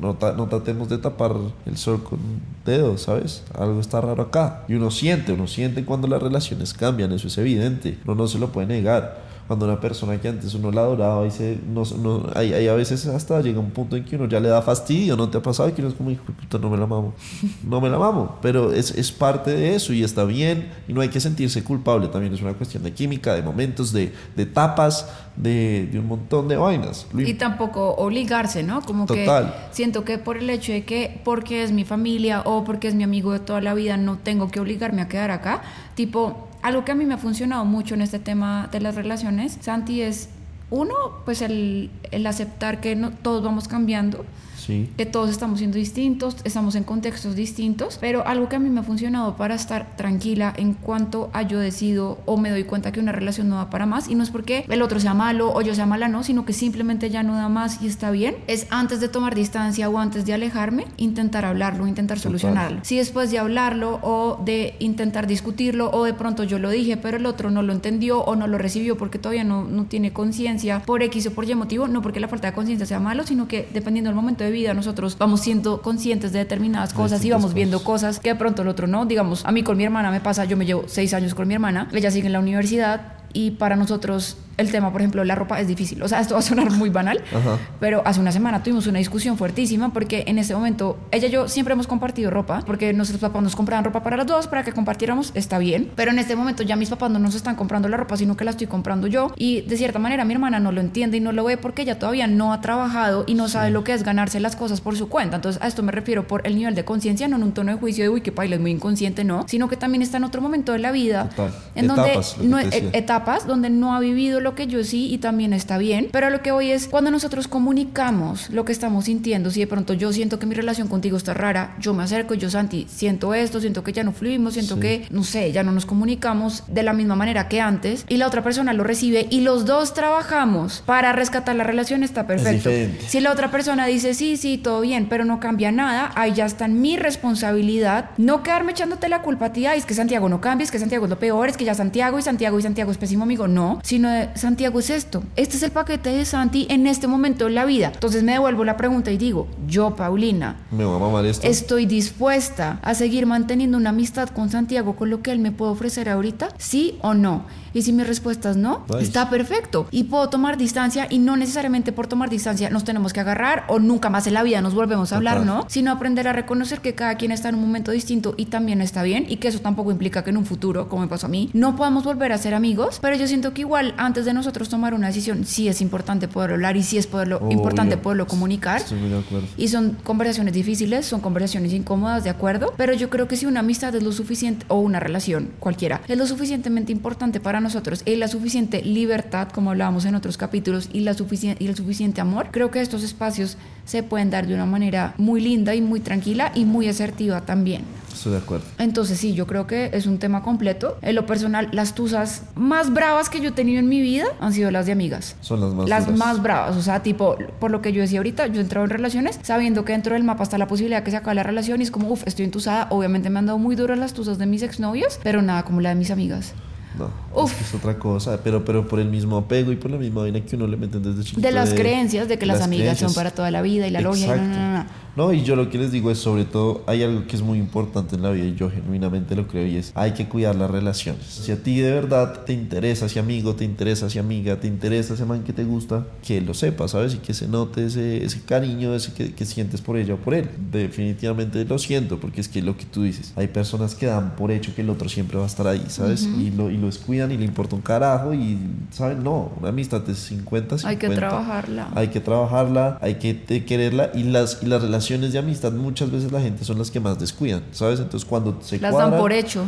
no, 0.00 0.16
no 0.20 0.32
no 0.34 0.46
tratemos 0.48 0.88
de 0.88 0.98
tapar 0.98 1.32
el 1.66 1.76
sol 1.76 2.02
con 2.02 2.18
un 2.18 2.40
dedo, 2.64 2.96
¿sabes? 2.98 3.44
Algo 3.58 3.80
está 3.80 4.00
raro 4.00 4.22
acá. 4.22 4.64
Y 4.68 4.74
uno 4.74 4.90
siente, 4.90 5.32
uno 5.32 5.46
siente 5.46 5.84
cuando 5.84 6.08
las 6.08 6.22
relaciones 6.22 6.72
cambian, 6.72 7.12
eso 7.12 7.28
es 7.28 7.38
evidente, 7.38 7.98
uno 8.04 8.14
no 8.14 8.26
se 8.26 8.38
lo 8.38 8.52
puede 8.52 8.66
negar. 8.66 9.33
Cuando 9.46 9.66
una 9.66 9.78
persona 9.78 10.18
que 10.20 10.28
antes 10.28 10.54
uno 10.54 10.70
la 10.70 10.80
adoraba 10.80 11.26
y 11.26 11.30
se, 11.30 11.58
no, 11.68 11.82
no, 12.02 12.30
hay, 12.34 12.54
hay 12.54 12.66
a 12.68 12.74
veces 12.74 13.06
hasta 13.06 13.40
llega 13.40 13.60
un 13.60 13.70
punto 13.70 13.96
en 13.96 14.04
que 14.04 14.16
uno 14.16 14.26
ya 14.26 14.40
le 14.40 14.48
da 14.48 14.62
fastidio, 14.62 15.16
¿no 15.16 15.28
te 15.28 15.38
ha 15.38 15.42
pasado? 15.42 15.68
Y 15.68 15.72
que 15.72 15.82
uno 15.82 15.90
es 15.90 15.96
como, 15.96 16.10
hijo 16.10 16.24
de 16.26 16.32
puta, 16.32 16.58
no 16.58 16.70
me 16.70 16.78
la 16.78 16.86
mamo, 16.86 17.14
no 17.62 17.80
me 17.80 17.90
la 17.90 17.98
mamo. 17.98 18.38
Pero 18.40 18.72
es, 18.72 18.90
es 18.92 19.12
parte 19.12 19.50
de 19.50 19.74
eso 19.74 19.92
y 19.92 20.02
está 20.02 20.24
bien 20.24 20.70
y 20.88 20.92
no 20.94 21.00
hay 21.00 21.08
que 21.08 21.20
sentirse 21.20 21.62
culpable. 21.62 22.08
También 22.08 22.32
es 22.32 22.40
una 22.40 22.54
cuestión 22.54 22.82
de 22.82 22.92
química, 22.92 23.34
de 23.34 23.42
momentos, 23.42 23.92
de, 23.92 24.12
de 24.34 24.42
etapas, 24.42 25.08
de, 25.36 25.88
de 25.92 25.98
un 25.98 26.06
montón 26.06 26.48
de 26.48 26.56
vainas. 26.56 27.06
Y 27.16 27.34
tampoco 27.34 27.94
obligarse, 27.96 28.62
¿no? 28.62 28.80
Como 28.82 29.06
Total. 29.06 29.46
que 29.46 29.74
siento 29.74 30.04
que 30.04 30.18
por 30.18 30.36
el 30.36 30.48
hecho 30.50 30.72
de 30.72 30.84
que 30.84 31.20
porque 31.24 31.62
es 31.62 31.72
mi 31.72 31.84
familia 31.84 32.42
o 32.44 32.64
porque 32.64 32.88
es 32.88 32.94
mi 32.94 33.02
amigo 33.02 33.32
de 33.32 33.40
toda 33.40 33.60
la 33.60 33.74
vida 33.74 33.96
no 33.96 34.18
tengo 34.18 34.50
que 34.50 34.60
obligarme 34.60 35.02
a 35.02 35.08
quedar 35.08 35.30
acá. 35.30 35.62
Tipo, 35.94 36.48
algo 36.64 36.82
que 36.82 36.92
a 36.92 36.94
mí 36.94 37.04
me 37.04 37.12
ha 37.12 37.18
funcionado 37.18 37.66
mucho 37.66 37.94
en 37.94 38.00
este 38.00 38.18
tema 38.18 38.70
de 38.72 38.80
las 38.80 38.94
relaciones, 38.94 39.58
Santi, 39.60 40.00
es 40.00 40.30
uno, 40.70 40.94
pues 41.26 41.42
el, 41.42 41.90
el 42.10 42.26
aceptar 42.26 42.80
que 42.80 42.96
no, 42.96 43.10
todos 43.10 43.44
vamos 43.44 43.68
cambiando. 43.68 44.24
Sí. 44.64 44.88
que 44.96 45.06
todos 45.06 45.30
estamos 45.30 45.58
siendo 45.58 45.76
distintos, 45.76 46.36
estamos 46.44 46.74
en 46.74 46.84
contextos 46.84 47.34
distintos, 47.36 47.98
pero 48.00 48.26
algo 48.26 48.48
que 48.48 48.56
a 48.56 48.58
mí 48.58 48.70
me 48.70 48.80
ha 48.80 48.82
funcionado 48.82 49.36
para 49.36 49.54
estar 49.54 49.96
tranquila 49.96 50.52
en 50.56 50.74
cuanto 50.74 51.30
a 51.32 51.42
yo 51.42 51.58
decido 51.58 52.18
o 52.26 52.36
me 52.36 52.50
doy 52.50 52.64
cuenta 52.64 52.92
que 52.92 53.00
una 53.00 53.12
relación 53.12 53.48
no 53.48 53.56
da 53.56 53.70
para 53.70 53.86
más, 53.86 54.08
y 54.08 54.14
no 54.14 54.22
es 54.22 54.30
porque 54.30 54.64
el 54.68 54.82
otro 54.82 55.00
sea 55.00 55.14
malo 55.14 55.52
o 55.52 55.60
yo 55.62 55.74
sea 55.74 55.86
mala, 55.86 56.08
no, 56.08 56.22
sino 56.22 56.44
que 56.44 56.52
simplemente 56.52 57.10
ya 57.10 57.22
no 57.22 57.34
da 57.34 57.48
más 57.48 57.82
y 57.82 57.86
está 57.86 58.10
bien, 58.10 58.36
es 58.46 58.66
antes 58.70 59.00
de 59.00 59.08
tomar 59.08 59.34
distancia 59.34 59.88
o 59.88 59.98
antes 59.98 60.24
de 60.24 60.32
alejarme, 60.32 60.86
intentar 60.96 61.44
hablarlo, 61.44 61.86
intentar 61.86 62.16
Total. 62.18 62.30
solucionarlo. 62.30 62.80
Si 62.82 62.96
después 62.96 63.30
de 63.30 63.38
hablarlo 63.38 64.00
o 64.02 64.40
de 64.44 64.76
intentar 64.78 65.26
discutirlo 65.26 65.90
o 65.90 66.04
de 66.04 66.14
pronto 66.14 66.44
yo 66.44 66.58
lo 66.58 66.70
dije, 66.70 66.96
pero 66.96 67.16
el 67.16 67.26
otro 67.26 67.50
no 67.50 67.62
lo 67.62 67.72
entendió 67.72 68.20
o 68.20 68.36
no 68.36 68.46
lo 68.46 68.58
recibió 68.58 68.96
porque 68.96 69.18
todavía 69.18 69.44
no, 69.44 69.64
no 69.64 69.84
tiene 69.84 70.12
conciencia 70.12 70.80
por 70.80 71.02
X 71.02 71.26
o 71.26 71.30
por 71.32 71.48
Y 71.48 71.54
motivo, 71.54 71.88
no 71.88 72.02
porque 72.02 72.20
la 72.20 72.28
falta 72.28 72.48
de 72.48 72.54
conciencia 72.54 72.86
sea 72.86 73.00
malo, 73.00 73.26
sino 73.26 73.48
que 73.48 73.68
dependiendo 73.72 74.08
del 74.08 74.16
momento 74.16 74.44
de 74.44 74.50
vida 74.54 74.72
nosotros 74.72 75.18
vamos 75.18 75.40
siendo 75.42 75.82
conscientes 75.82 76.32
de 76.32 76.38
determinadas 76.38 76.90
De 76.90 76.96
cosas 76.96 77.22
y 77.22 77.30
vamos 77.30 77.52
viendo 77.52 77.78
cosas. 77.78 78.16
cosas 78.16 78.20
que 78.20 78.30
de 78.30 78.36
pronto 78.36 78.62
el 78.62 78.68
otro 78.68 78.86
no. 78.86 79.04
Digamos, 79.04 79.44
a 79.44 79.52
mí 79.52 79.62
con 79.62 79.76
mi 79.76 79.84
hermana 79.84 80.10
me 80.10 80.20
pasa, 80.20 80.46
yo 80.46 80.56
me 80.56 80.64
llevo 80.64 80.84
seis 80.86 81.12
años 81.12 81.34
con 81.34 81.46
mi 81.46 81.54
hermana, 81.54 81.88
ella 81.92 82.10
sigue 82.10 82.28
en 82.28 82.32
la 82.32 82.40
universidad 82.40 83.12
y 83.34 83.50
para 83.52 83.76
nosotros 83.76 84.38
el 84.56 84.70
tema, 84.70 84.92
por 84.92 85.00
ejemplo, 85.00 85.24
la 85.24 85.34
ropa 85.34 85.60
es 85.60 85.68
difícil. 85.68 86.02
O 86.02 86.08
sea, 86.08 86.20
esto 86.20 86.34
va 86.34 86.40
a 86.40 86.42
sonar 86.42 86.70
muy 86.70 86.90
banal, 86.90 87.22
Ajá. 87.34 87.58
pero 87.80 88.02
hace 88.04 88.20
una 88.20 88.32
semana 88.32 88.62
tuvimos 88.62 88.86
una 88.86 88.98
discusión 88.98 89.36
fuertísima 89.36 89.92
porque 89.92 90.24
en 90.26 90.38
ese 90.38 90.54
momento 90.54 90.98
ella 91.10 91.28
y 91.28 91.30
yo 91.30 91.48
siempre 91.48 91.72
hemos 91.74 91.86
compartido 91.86 92.30
ropa 92.30 92.62
porque 92.66 92.92
nuestros 92.92 93.20
papás 93.20 93.42
nos 93.42 93.56
compraban 93.56 93.84
ropa 93.84 94.02
para 94.02 94.16
las 94.16 94.26
dos 94.26 94.46
para 94.46 94.64
que 94.64 94.72
compartiéramos, 94.72 95.32
está 95.34 95.58
bien, 95.58 95.90
pero 95.96 96.10
en 96.10 96.18
este 96.18 96.36
momento 96.36 96.62
ya 96.62 96.76
mis 96.76 96.90
papás 96.90 97.10
no 97.10 97.18
nos 97.18 97.34
están 97.34 97.56
comprando 97.56 97.88
la 97.88 97.96
ropa, 97.96 98.16
sino 98.16 98.36
que 98.36 98.44
la 98.44 98.50
estoy 98.52 98.66
comprando 98.66 99.06
yo 99.06 99.32
y 99.36 99.62
de 99.62 99.76
cierta 99.76 99.98
manera 99.98 100.24
mi 100.24 100.32
hermana 100.34 100.60
no 100.60 100.72
lo 100.72 100.80
entiende 100.80 101.16
y 101.16 101.20
no 101.20 101.32
lo 101.32 101.44
ve 101.44 101.56
porque 101.56 101.82
ella 101.82 101.98
todavía 101.98 102.26
no 102.26 102.52
ha 102.52 102.60
trabajado 102.60 103.24
y 103.26 103.34
no 103.34 103.48
sabe 103.48 103.70
lo 103.70 103.84
que 103.84 103.92
es 103.92 104.02
ganarse 104.02 104.40
las 104.40 104.56
cosas 104.56 104.80
por 104.80 104.96
su 104.96 105.08
cuenta. 105.08 105.36
Entonces, 105.36 105.60
a 105.62 105.66
esto 105.66 105.82
me 105.82 105.92
refiero 105.92 106.26
por 106.26 106.46
el 106.46 106.56
nivel 106.56 106.74
de 106.74 106.84
conciencia, 106.84 107.28
no 107.28 107.36
en 107.36 107.42
un 107.42 107.52
tono 107.52 107.72
de 107.72 107.78
juicio 107.78 108.04
de 108.04 108.08
uy, 108.10 108.20
que 108.20 108.32
paila 108.32 108.54
es 108.56 108.60
muy 108.60 108.70
inconsciente, 108.70 109.24
no, 109.24 109.44
sino 109.48 109.68
que 109.68 109.76
también 109.76 110.02
está 110.02 110.16
en 110.18 110.24
otro 110.24 110.40
momento 110.40 110.72
de 110.72 110.78
la 110.78 110.92
vida 110.92 111.28
Total. 111.30 111.52
en 111.74 111.86
donde 111.86 112.02
Etapas, 112.10 112.38
no- 112.38 112.56
decía. 112.58 112.78
e- 112.92 112.98
etapas 112.98 113.46
donde 113.46 113.70
no 113.70 113.94
ha 113.94 114.00
vivido 114.00 114.40
lo 114.44 114.54
que 114.54 114.66
yo 114.68 114.84
sí 114.84 115.12
y 115.12 115.18
también 115.18 115.52
está 115.52 115.78
bien, 115.78 116.08
pero 116.12 116.30
lo 116.30 116.42
que 116.42 116.52
hoy 116.52 116.70
es 116.70 116.86
cuando 116.86 117.10
nosotros 117.10 117.48
comunicamos 117.48 118.50
lo 118.50 118.64
que 118.64 118.72
estamos 118.72 119.06
sintiendo, 119.06 119.50
si 119.50 119.60
de 119.60 119.66
pronto 119.66 119.94
yo 119.94 120.12
siento 120.12 120.38
que 120.38 120.46
mi 120.46 120.54
relación 120.54 120.86
contigo 120.86 121.16
está 121.16 121.34
rara, 121.34 121.74
yo 121.80 121.94
me 121.94 122.02
acerco 122.02 122.34
y 122.34 122.38
yo, 122.38 122.50
Santi, 122.50 122.86
siento 122.88 123.34
esto, 123.34 123.60
siento 123.60 123.82
que 123.82 123.92
ya 123.92 124.04
no 124.04 124.12
fluimos, 124.12 124.54
siento 124.54 124.78
que, 124.78 125.06
no 125.10 125.24
sé, 125.24 125.50
ya 125.50 125.62
no 125.62 125.72
nos 125.72 125.86
comunicamos 125.86 126.62
de 126.68 126.82
la 126.82 126.92
misma 126.92 127.16
manera 127.16 127.48
que 127.48 127.60
antes 127.60 128.04
y 128.08 128.18
la 128.18 128.26
otra 128.26 128.44
persona 128.44 128.72
lo 128.72 128.84
recibe 128.84 129.26
y 129.30 129.40
los 129.40 129.64
dos 129.64 129.94
trabajamos 129.94 130.82
para 130.86 131.12
rescatar 131.12 131.56
la 131.56 131.64
relación, 131.64 132.02
está 132.02 132.26
perfecto. 132.26 132.70
Si 133.08 133.20
la 133.20 133.32
otra 133.32 133.50
persona 133.50 133.86
dice, 133.86 134.14
sí, 134.14 134.36
sí, 134.36 134.58
todo 134.58 134.82
bien, 134.82 135.08
pero 135.08 135.24
no 135.24 135.40
cambia 135.40 135.72
nada, 135.72 136.12
ahí 136.14 136.34
ya 136.34 136.44
está 136.44 136.66
en 136.66 136.80
mi 136.80 136.96
responsabilidad 136.96 138.10
no 138.18 138.42
quedarme 138.42 138.72
echándote 138.72 139.08
la 139.08 139.22
culpa 139.22 139.46
a 139.46 139.52
ti, 139.52 139.66
es 139.66 139.86
que 139.86 139.94
Santiago 139.94 140.28
no 140.28 140.40
cambia, 140.40 140.64
es 140.64 140.70
que 140.70 140.78
Santiago 140.78 141.06
es 141.06 141.10
lo 141.10 141.18
peor, 141.18 141.48
es 141.48 141.56
que 141.56 141.64
ya 141.64 141.74
Santiago 141.74 142.18
y 142.18 142.22
Santiago 142.22 142.58
y 142.58 142.62
Santiago 142.62 142.90
es 142.90 142.98
pésimo 142.98 143.24
amigo, 143.24 143.48
no, 143.48 143.80
sino 143.82 144.10
de, 144.10 144.28
Santiago 144.34 144.80
es 144.80 144.90
esto, 144.90 145.22
este 145.36 145.56
es 145.56 145.62
el 145.62 145.70
paquete 145.70 146.10
de 146.10 146.24
Santi 146.24 146.66
en 146.68 146.86
este 146.86 147.06
momento 147.06 147.44
de 147.44 147.50
la 147.50 147.64
vida. 147.64 147.92
Entonces 147.94 148.22
me 148.22 148.32
devuelvo 148.32 148.64
la 148.64 148.76
pregunta 148.76 149.10
y 149.10 149.16
digo, 149.16 149.46
yo, 149.66 149.94
Paulina, 149.94 150.56
me 150.70 150.84
voy 150.84 150.96
a 150.96 150.98
mamar 150.98 151.24
esto. 151.26 151.46
estoy 151.46 151.86
dispuesta 151.86 152.80
a 152.82 152.94
seguir 152.94 153.26
manteniendo 153.26 153.78
una 153.78 153.90
amistad 153.90 154.28
con 154.28 154.50
Santiago 154.50 154.96
con 154.96 155.10
lo 155.10 155.22
que 155.22 155.30
él 155.32 155.38
me 155.38 155.52
puede 155.52 155.72
ofrecer 155.72 156.08
ahorita, 156.08 156.48
sí 156.58 156.98
o 157.02 157.14
no. 157.14 157.44
Y 157.74 157.82
si 157.82 157.92
mi 157.92 158.04
respuesta 158.04 158.50
es 158.50 158.56
no, 158.56 158.86
está 159.00 159.28
perfecto. 159.28 159.86
Y 159.90 160.04
puedo 160.04 160.28
tomar 160.28 160.56
distancia 160.56 161.06
y 161.10 161.18
no 161.18 161.36
necesariamente 161.36 161.92
por 161.92 162.06
tomar 162.06 162.30
distancia 162.30 162.70
nos 162.70 162.84
tenemos 162.84 163.12
que 163.12 163.20
agarrar 163.20 163.64
o 163.68 163.78
nunca 163.80 164.08
más 164.10 164.26
en 164.26 164.34
la 164.34 164.42
vida 164.42 164.60
nos 164.62 164.74
volvemos 164.74 165.12
a 165.12 165.16
hablar, 165.16 165.44
¿no? 165.44 165.66
Sino 165.68 165.90
aprender 165.90 166.28
a 166.28 166.32
reconocer 166.32 166.80
que 166.80 166.94
cada 166.94 167.16
quien 167.16 167.32
está 167.32 167.48
en 167.48 167.56
un 167.56 167.62
momento 167.62 167.90
distinto 167.90 168.34
y 168.36 168.46
también 168.46 168.80
está 168.80 169.02
bien 169.02 169.26
y 169.28 169.36
que 169.36 169.48
eso 169.48 169.58
tampoco 169.58 169.90
implica 169.90 170.22
que 170.22 170.30
en 170.30 170.36
un 170.36 170.46
futuro, 170.46 170.88
como 170.88 171.02
me 171.02 171.08
pasó 171.08 171.26
a 171.26 171.28
mí, 171.28 171.50
no 171.52 171.76
podamos 171.76 172.04
volver 172.04 172.32
a 172.32 172.38
ser 172.38 172.54
amigos, 172.54 172.98
pero 173.02 173.16
yo 173.16 173.26
siento 173.26 173.52
que 173.52 173.62
igual 173.62 173.94
antes 173.96 174.24
de 174.24 174.32
nosotros 174.32 174.68
tomar 174.68 174.94
una 174.94 175.08
decisión, 175.08 175.44
sí 175.44 175.68
es 175.68 175.80
importante 175.80 176.28
poder 176.28 176.52
hablar 176.52 176.76
y 176.76 176.82
sí 176.82 176.96
es 176.96 177.06
poderlo, 177.06 177.40
importante 177.50 177.96
poderlo 177.96 178.26
comunicar. 178.26 178.80
Estoy 178.80 179.00
muy 179.00 179.10
de 179.10 179.18
acuerdo. 179.18 179.48
Y 179.56 179.68
son 179.68 179.96
conversaciones 180.04 180.54
difíciles, 180.54 181.06
son 181.06 181.20
conversaciones 181.20 181.72
incómodas, 181.72 182.24
de 182.24 182.30
acuerdo, 182.30 182.72
pero 182.76 182.92
yo 182.92 183.10
creo 183.10 183.26
que 183.26 183.36
si 183.36 183.46
una 183.46 183.60
amistad 183.60 183.94
es 183.94 184.02
lo 184.02 184.12
suficiente, 184.12 184.64
o 184.68 184.78
una 184.78 185.00
relación 185.00 185.50
cualquiera, 185.58 186.00
es 186.06 186.16
lo 186.16 186.26
suficientemente 186.26 186.92
importante 186.92 187.40
para 187.40 187.60
nosotros 187.64 188.02
y 188.04 188.14
la 188.16 188.28
suficiente 188.28 188.82
libertad, 188.82 189.48
como 189.48 189.70
hablábamos 189.70 190.04
en 190.04 190.14
otros 190.14 190.36
capítulos, 190.36 190.88
y, 190.92 191.00
la 191.00 191.16
y 191.58 191.66
el 191.66 191.76
suficiente 191.76 192.20
amor, 192.20 192.48
creo 192.50 192.70
que 192.70 192.80
estos 192.80 193.02
espacios 193.02 193.56
se 193.84 194.02
pueden 194.02 194.30
dar 194.30 194.46
de 194.46 194.54
una 194.54 194.66
manera 194.66 195.14
muy 195.18 195.40
linda 195.40 195.74
y 195.74 195.80
muy 195.80 196.00
tranquila 196.00 196.52
y 196.54 196.64
muy 196.64 196.88
asertiva 196.88 197.40
también. 197.42 197.82
Estoy 198.12 198.32
de 198.32 198.38
acuerdo. 198.38 198.64
Entonces 198.78 199.18
sí, 199.18 199.34
yo 199.34 199.46
creo 199.46 199.66
que 199.66 199.90
es 199.92 200.06
un 200.06 200.18
tema 200.18 200.42
completo. 200.42 200.96
En 201.02 201.16
lo 201.16 201.26
personal, 201.26 201.68
las 201.72 201.94
tusas 201.94 202.44
más 202.54 202.92
bravas 202.92 203.28
que 203.28 203.40
yo 203.40 203.48
he 203.48 203.52
tenido 203.52 203.80
en 203.80 203.88
mi 203.88 204.00
vida 204.00 204.26
han 204.40 204.52
sido 204.52 204.70
las 204.70 204.86
de 204.86 204.92
amigas. 204.92 205.36
Son 205.40 205.60
las 205.60 205.74
más 205.74 205.88
Las 205.88 206.08
más 206.08 206.40
bravas, 206.40 206.76
o 206.76 206.82
sea, 206.82 207.02
tipo, 207.02 207.36
por 207.58 207.70
lo 207.70 207.82
que 207.82 207.92
yo 207.92 208.00
decía 208.00 208.20
ahorita, 208.20 208.46
yo 208.46 208.60
he 208.60 208.62
entrado 208.62 208.84
en 208.84 208.90
relaciones 208.90 209.40
sabiendo 209.42 209.84
que 209.84 209.92
dentro 209.92 210.14
del 210.14 210.22
mapa 210.22 210.44
está 210.44 210.58
la 210.58 210.68
posibilidad 210.68 211.02
que 211.02 211.10
se 211.10 211.16
acabe 211.16 211.34
la 211.34 211.42
relación 211.42 211.80
y 211.80 211.84
es 211.84 211.90
como, 211.90 212.08
uff, 212.08 212.22
estoy 212.26 212.44
entusada. 212.44 212.86
Obviamente 212.90 213.30
me 213.30 213.40
han 213.40 213.46
dado 213.46 213.58
muy 213.58 213.74
duras 213.74 213.98
las 213.98 214.14
tusas 214.14 214.38
de 214.38 214.46
mis 214.46 214.62
exnovios, 214.62 215.18
pero 215.22 215.42
nada 215.42 215.64
como 215.64 215.80
la 215.80 215.88
de 215.90 215.96
mis 215.96 216.10
amigas. 216.10 216.54
No, 216.98 217.10
Es, 217.36 217.74
otra 217.74 217.98
cosa, 217.98 218.38
pero, 218.42 218.64
pero 218.64 218.86
por 218.86 219.00
el 219.00 219.08
mismo 219.08 219.36
apego 219.36 219.72
y 219.72 219.76
por 219.76 219.90
la 219.90 219.96
misma 219.96 220.22
vaina 220.22 220.40
que 220.40 220.56
uno 220.56 220.66
le 220.66 220.76
meten 220.76 221.02
desde 221.02 221.22
chiquito. 221.22 221.40
De 221.40 221.52
las 221.52 221.74
creencias, 221.74 222.28
de 222.28 222.38
que 222.38 222.46
las, 222.46 222.60
amigas 222.60 222.98
son 222.98 223.12
para 223.14 223.30
toda 223.30 223.50
la 223.50 223.62
vida 223.62 223.86
y 223.86 223.90
la 223.90 224.00
lógica. 224.00 224.36
No, 224.36 224.42
no, 224.42 224.72
no, 224.78 224.86
no, 225.16 225.32
y 225.32 225.44
yo 225.44 225.54
lo 225.54 225.70
que 225.70 225.78
les 225.78 225.92
digo 225.92 226.10
es, 226.10 226.18
sobre 226.18 226.44
todo, 226.44 226.82
hay 226.86 227.04
algo 227.04 227.26
que 227.28 227.36
es 227.36 227.42
muy 227.42 227.58
importante 227.58 228.16
en 228.16 228.22
la 228.22 228.30
vida 228.30 228.46
y 228.46 228.56
yo 228.56 228.68
genuinamente 228.68 229.36
lo 229.36 229.46
creo 229.46 229.64
y 229.64 229.76
es, 229.76 229.92
hay 229.94 230.12
que 230.12 230.26
cuidar 230.26 230.56
las 230.56 230.68
relaciones. 230.68 231.24
Si 231.26 231.52
a 231.52 231.62
ti 231.62 231.78
de 231.78 231.92
verdad 231.92 232.44
te 232.44 232.52
interesa 232.52 233.06
ese 233.06 233.20
amigo, 233.20 233.54
te 233.54 233.64
interesa 233.64 234.06
esa 234.06 234.18
amiga, 234.18 234.58
te 234.58 234.66
interesa 234.66 235.14
ese 235.14 235.24
man 235.24 235.44
que 235.44 235.52
te 235.52 235.62
gusta, 235.62 236.04
que 236.26 236.40
lo 236.40 236.52
sepas, 236.52 236.92
¿sabes? 236.92 237.14
Y 237.14 237.18
que 237.18 237.32
se 237.32 237.46
note 237.46 237.86
ese, 237.86 238.24
ese 238.24 238.42
cariño, 238.42 238.92
ese 238.92 239.12
que, 239.12 239.32
que, 239.32 239.44
sientes 239.44 239.80
por 239.80 239.96
ella 239.96 240.14
o 240.14 240.16
por 240.16 240.34
él. 240.34 240.48
Definitivamente 240.72 241.64
lo 241.64 241.78
siento, 241.78 242.18
porque 242.18 242.40
es 242.40 242.48
que 242.48 242.60
lo 242.60 242.76
que 242.76 242.84
tú 242.84 243.04
dices, 243.04 243.32
hay 243.36 243.46
personas 243.46 243.94
que 243.94 244.06
dan 244.06 244.34
por 244.34 244.50
hecho 244.50 244.74
que 244.74 244.82
el 244.82 244.90
otro 244.90 245.08
siempre 245.08 245.38
va 245.38 245.44
a 245.44 245.48
estar 245.48 245.68
ahí, 245.68 245.84
¿sabes? 245.88 246.24
y, 246.24 246.50
lo, 246.50 246.70
y 246.70 246.76
lo 246.76 246.86
descuidan 246.86 247.23
y 247.30 247.36
le 247.36 247.44
importa 247.44 247.76
un 247.76 247.82
carajo 247.82 248.34
y, 248.34 248.58
¿saben? 248.90 249.22
No, 249.22 249.52
una 249.58 249.68
amistad 249.68 250.00
de 250.00 250.14
50, 250.14 250.78
50. 250.78 250.88
Hay 250.88 250.96
que 250.96 251.10
trabajarla. 251.10 251.88
Hay 251.94 252.08
que 252.08 252.20
trabajarla, 252.20 252.98
hay 253.00 253.14
que 253.16 253.64
quererla 253.64 254.10
y 254.14 254.24
las, 254.24 254.62
y 254.62 254.66
las 254.66 254.82
relaciones 254.82 255.32
de 255.32 255.38
amistad 255.38 255.72
muchas 255.72 256.10
veces 256.10 256.32
la 256.32 256.40
gente 256.40 256.64
son 256.64 256.78
las 256.78 256.90
que 256.90 257.00
más 257.00 257.18
descuidan, 257.18 257.62
¿sabes? 257.72 258.00
Entonces 258.00 258.28
cuando 258.28 258.58
se 258.62 258.78
las 258.78 258.96
dan 258.96 259.16
por 259.16 259.32
hecho. 259.32 259.64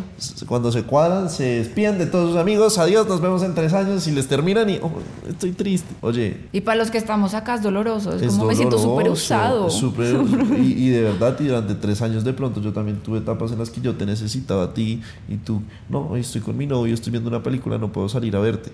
Cuando 0.47 0.73
se 0.73 0.83
cuadran, 0.83 1.31
se 1.31 1.45
despiden 1.59 1.99
de 1.99 2.07
todos 2.07 2.31
sus 2.31 2.39
amigos, 2.39 2.79
adiós, 2.79 3.07
nos 3.07 3.21
vemos 3.21 3.43
en 3.43 3.55
tres 3.55 3.73
años 3.73 4.07
y 4.07 4.13
les 4.13 4.27
terminan 4.29 4.69
y 4.71 4.79
oh, 4.83 4.91
estoy 5.29 5.53
triste. 5.53 5.95
Oye. 6.01 6.49
Y 6.53 6.61
para 6.61 6.77
los 6.77 6.91
que 6.91 6.99
estamos 6.99 7.35
acá 7.35 7.55
es 7.55 7.63
doloroso, 7.63 8.15
es, 8.15 8.33
como 8.33 8.47
me 8.47 8.55
siento 8.55 8.79
súper 8.79 9.09
usado. 9.09 9.69
y, 10.59 10.87
y, 10.87 10.89
de 10.91 11.03
verdad, 11.03 11.37
y 11.41 11.45
durante 11.45 11.75
tres 11.75 12.03
años 12.03 12.25
de 12.25 12.33
pronto 12.33 12.61
yo 12.61 12.73
también 12.73 12.99
tuve 12.99 13.19
etapas 13.19 13.53
en 13.53 13.59
las 13.59 13.71
que 13.71 13.81
yo 13.81 13.95
te 13.95 14.07
necesitaba 14.07 14.65
a 14.65 14.75
ti 14.75 15.03
y 15.29 15.37
tú, 15.37 15.63
no, 15.89 16.09
hoy 16.09 16.21
estoy 16.21 16.41
con 16.41 16.57
mi 16.57 16.67
novio, 16.67 16.95
estoy 16.95 17.11
viendo 17.11 17.29
una 17.29 17.43
película, 17.47 17.79
no 17.79 17.93
puedo 17.93 18.09
salir 18.09 18.35
a 18.35 18.41
verte. 18.41 18.73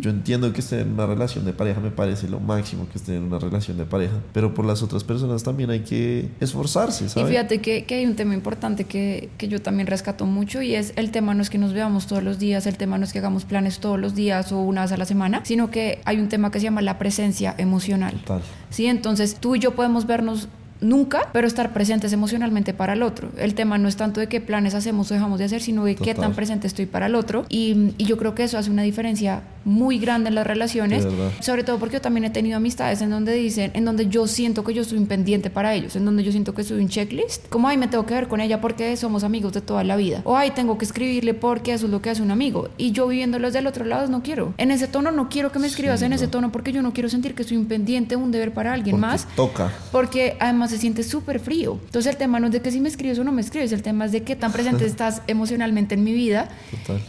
Yo 0.00 0.10
entiendo 0.10 0.52
que 0.52 0.60
estar 0.60 0.80
en 0.80 0.92
una 0.92 1.06
relación 1.06 1.44
de 1.44 1.52
pareja 1.52 1.80
me 1.80 1.90
parece 1.90 2.28
lo 2.28 2.40
máximo 2.40 2.88
que 2.90 2.98
estar 2.98 3.14
en 3.14 3.22
una 3.22 3.38
relación 3.38 3.78
de 3.78 3.84
pareja, 3.84 4.16
pero 4.34 4.52
por 4.54 4.66
las 4.66 4.82
otras 4.82 5.02
personas 5.02 5.42
también 5.44 5.70
hay 5.70 5.80
que 5.80 6.28
esforzarse. 6.40 7.08
¿sabes? 7.08 7.28
Y 7.28 7.32
fíjate 7.32 7.60
que, 7.60 7.84
que, 7.84 7.94
hay 7.94 8.04
un 8.04 8.16
tema 8.16 8.34
importante 8.34 8.84
que, 8.84 9.30
que, 9.38 9.48
yo 9.48 9.62
también 9.62 9.86
rescato 9.86 10.26
mucho 10.26 10.60
y 10.60 10.74
es 10.74 10.92
el 10.96 11.10
tema 11.10 11.32
no 11.32 11.42
es 11.42 11.48
que 11.48 11.58
nos 11.58 11.72
veamos 11.72 12.06
todos 12.06 12.22
los 12.22 12.38
días, 12.38 12.66
el 12.66 12.76
tema 12.76 12.98
no 12.98 13.04
es 13.04 13.12
que 13.12 13.20
hagamos 13.20 13.44
planes 13.44 13.78
todos 13.78 13.98
los 13.98 14.14
días 14.14 14.52
o 14.52 14.60
una 14.60 14.82
vez 14.82 14.92
a 14.92 14.96
la 14.96 15.06
semana, 15.06 15.40
sino 15.44 15.70
que 15.70 16.00
hay 16.04 16.18
un 16.18 16.28
tema 16.28 16.50
que 16.50 16.58
se 16.58 16.64
llama 16.64 16.82
la 16.82 16.98
presencia 16.98 17.54
emocional. 17.56 18.14
Total. 18.20 18.42
Sí, 18.68 18.86
entonces 18.86 19.36
tú 19.36 19.54
y 19.56 19.60
yo 19.60 19.74
podemos 19.74 20.06
vernos 20.06 20.48
nunca, 20.82 21.28
pero 21.32 21.46
estar 21.46 21.72
presentes 21.72 22.12
emocionalmente 22.12 22.74
para 22.74 22.92
el 22.92 23.02
otro. 23.02 23.30
El 23.38 23.54
tema 23.54 23.78
no 23.78 23.88
es 23.88 23.96
tanto 23.96 24.20
de 24.20 24.28
qué 24.28 24.40
planes 24.40 24.74
hacemos 24.74 25.10
o 25.10 25.14
dejamos 25.14 25.38
de 25.38 25.46
hacer, 25.46 25.62
sino 25.62 25.84
de 25.84 25.96
qué 25.96 26.14
tan 26.14 26.34
presente 26.34 26.66
estoy 26.66 26.86
para 26.86 27.06
el 27.06 27.14
otro. 27.14 27.46
Y, 27.48 27.94
y, 27.98 28.04
yo 28.04 28.18
creo 28.18 28.34
que 28.34 28.44
eso 28.44 28.58
hace 28.58 28.70
una 28.70 28.82
diferencia 28.82 29.42
muy 29.64 29.98
grande 29.98 30.28
en 30.28 30.34
las 30.34 30.46
relaciones, 30.46 31.06
sobre 31.40 31.64
todo 31.64 31.78
porque 31.78 31.94
yo 31.94 32.00
también 32.00 32.24
he 32.24 32.30
tenido 32.30 32.56
amistades 32.56 33.00
en 33.00 33.10
donde 33.10 33.32
dicen, 33.34 33.70
en 33.74 33.84
donde 33.84 34.08
yo 34.08 34.26
siento 34.26 34.64
que 34.64 34.74
yo 34.74 34.84
soy 34.84 34.98
un 34.98 35.06
pendiente 35.06 35.50
para 35.50 35.74
ellos, 35.74 35.96
en 35.96 36.04
donde 36.04 36.24
yo 36.24 36.32
siento 36.32 36.54
que 36.54 36.64
soy 36.64 36.80
un 36.80 36.88
checklist, 36.88 37.48
como, 37.48 37.68
ay, 37.68 37.76
me 37.76 37.88
tengo 37.88 38.04
que 38.04 38.14
ver 38.14 38.28
con 38.28 38.40
ella 38.40 38.60
porque 38.60 38.96
somos 38.96 39.24
amigos 39.24 39.52
de 39.52 39.60
toda 39.60 39.84
la 39.84 39.96
vida, 39.96 40.22
o 40.24 40.36
ay, 40.36 40.50
tengo 40.50 40.78
que 40.78 40.84
escribirle 40.84 41.34
porque 41.34 41.72
eso 41.74 41.86
es 41.86 41.92
lo 41.92 42.02
que 42.02 42.10
hace 42.10 42.22
un 42.22 42.30
amigo, 42.30 42.70
y 42.76 42.92
yo 42.92 43.06
viviéndolos 43.06 43.52
del 43.52 43.66
otro 43.66 43.84
lado 43.84 44.08
no 44.08 44.22
quiero. 44.22 44.54
En 44.58 44.70
ese 44.70 44.88
tono 44.88 45.12
no 45.12 45.28
quiero 45.28 45.52
que 45.52 45.58
me 45.58 45.66
escribas 45.66 46.02
en 46.02 46.12
ese 46.12 46.28
tono 46.28 46.50
porque 46.50 46.72
yo 46.72 46.82
no 46.82 46.92
quiero 46.92 47.08
sentir 47.08 47.34
que 47.34 47.44
soy 47.44 47.56
un 47.56 47.66
pendiente, 47.66 48.16
un 48.16 48.32
deber 48.32 48.52
para 48.52 48.72
alguien 48.72 48.98
más. 48.98 49.26
Toca. 49.36 49.72
Porque 49.92 50.36
además 50.40 50.71
se 50.72 50.78
siente 50.78 51.02
súper 51.02 51.38
frío. 51.38 51.78
Entonces 51.86 52.12
el 52.12 52.18
tema 52.18 52.40
no 52.40 52.46
es 52.46 52.52
de 52.52 52.60
que 52.60 52.70
si 52.70 52.80
me 52.80 52.88
escribes 52.88 53.18
o 53.18 53.24
no 53.24 53.32
me 53.32 53.40
escribes, 53.40 53.72
el 53.72 53.82
tema 53.82 54.06
es 54.06 54.12
de 54.12 54.22
qué 54.22 54.36
tan 54.36 54.52
presente 54.52 54.86
estás 54.92 55.22
emocionalmente 55.26 55.94
en 55.94 56.04
mi 56.04 56.12
vida. 56.12 56.48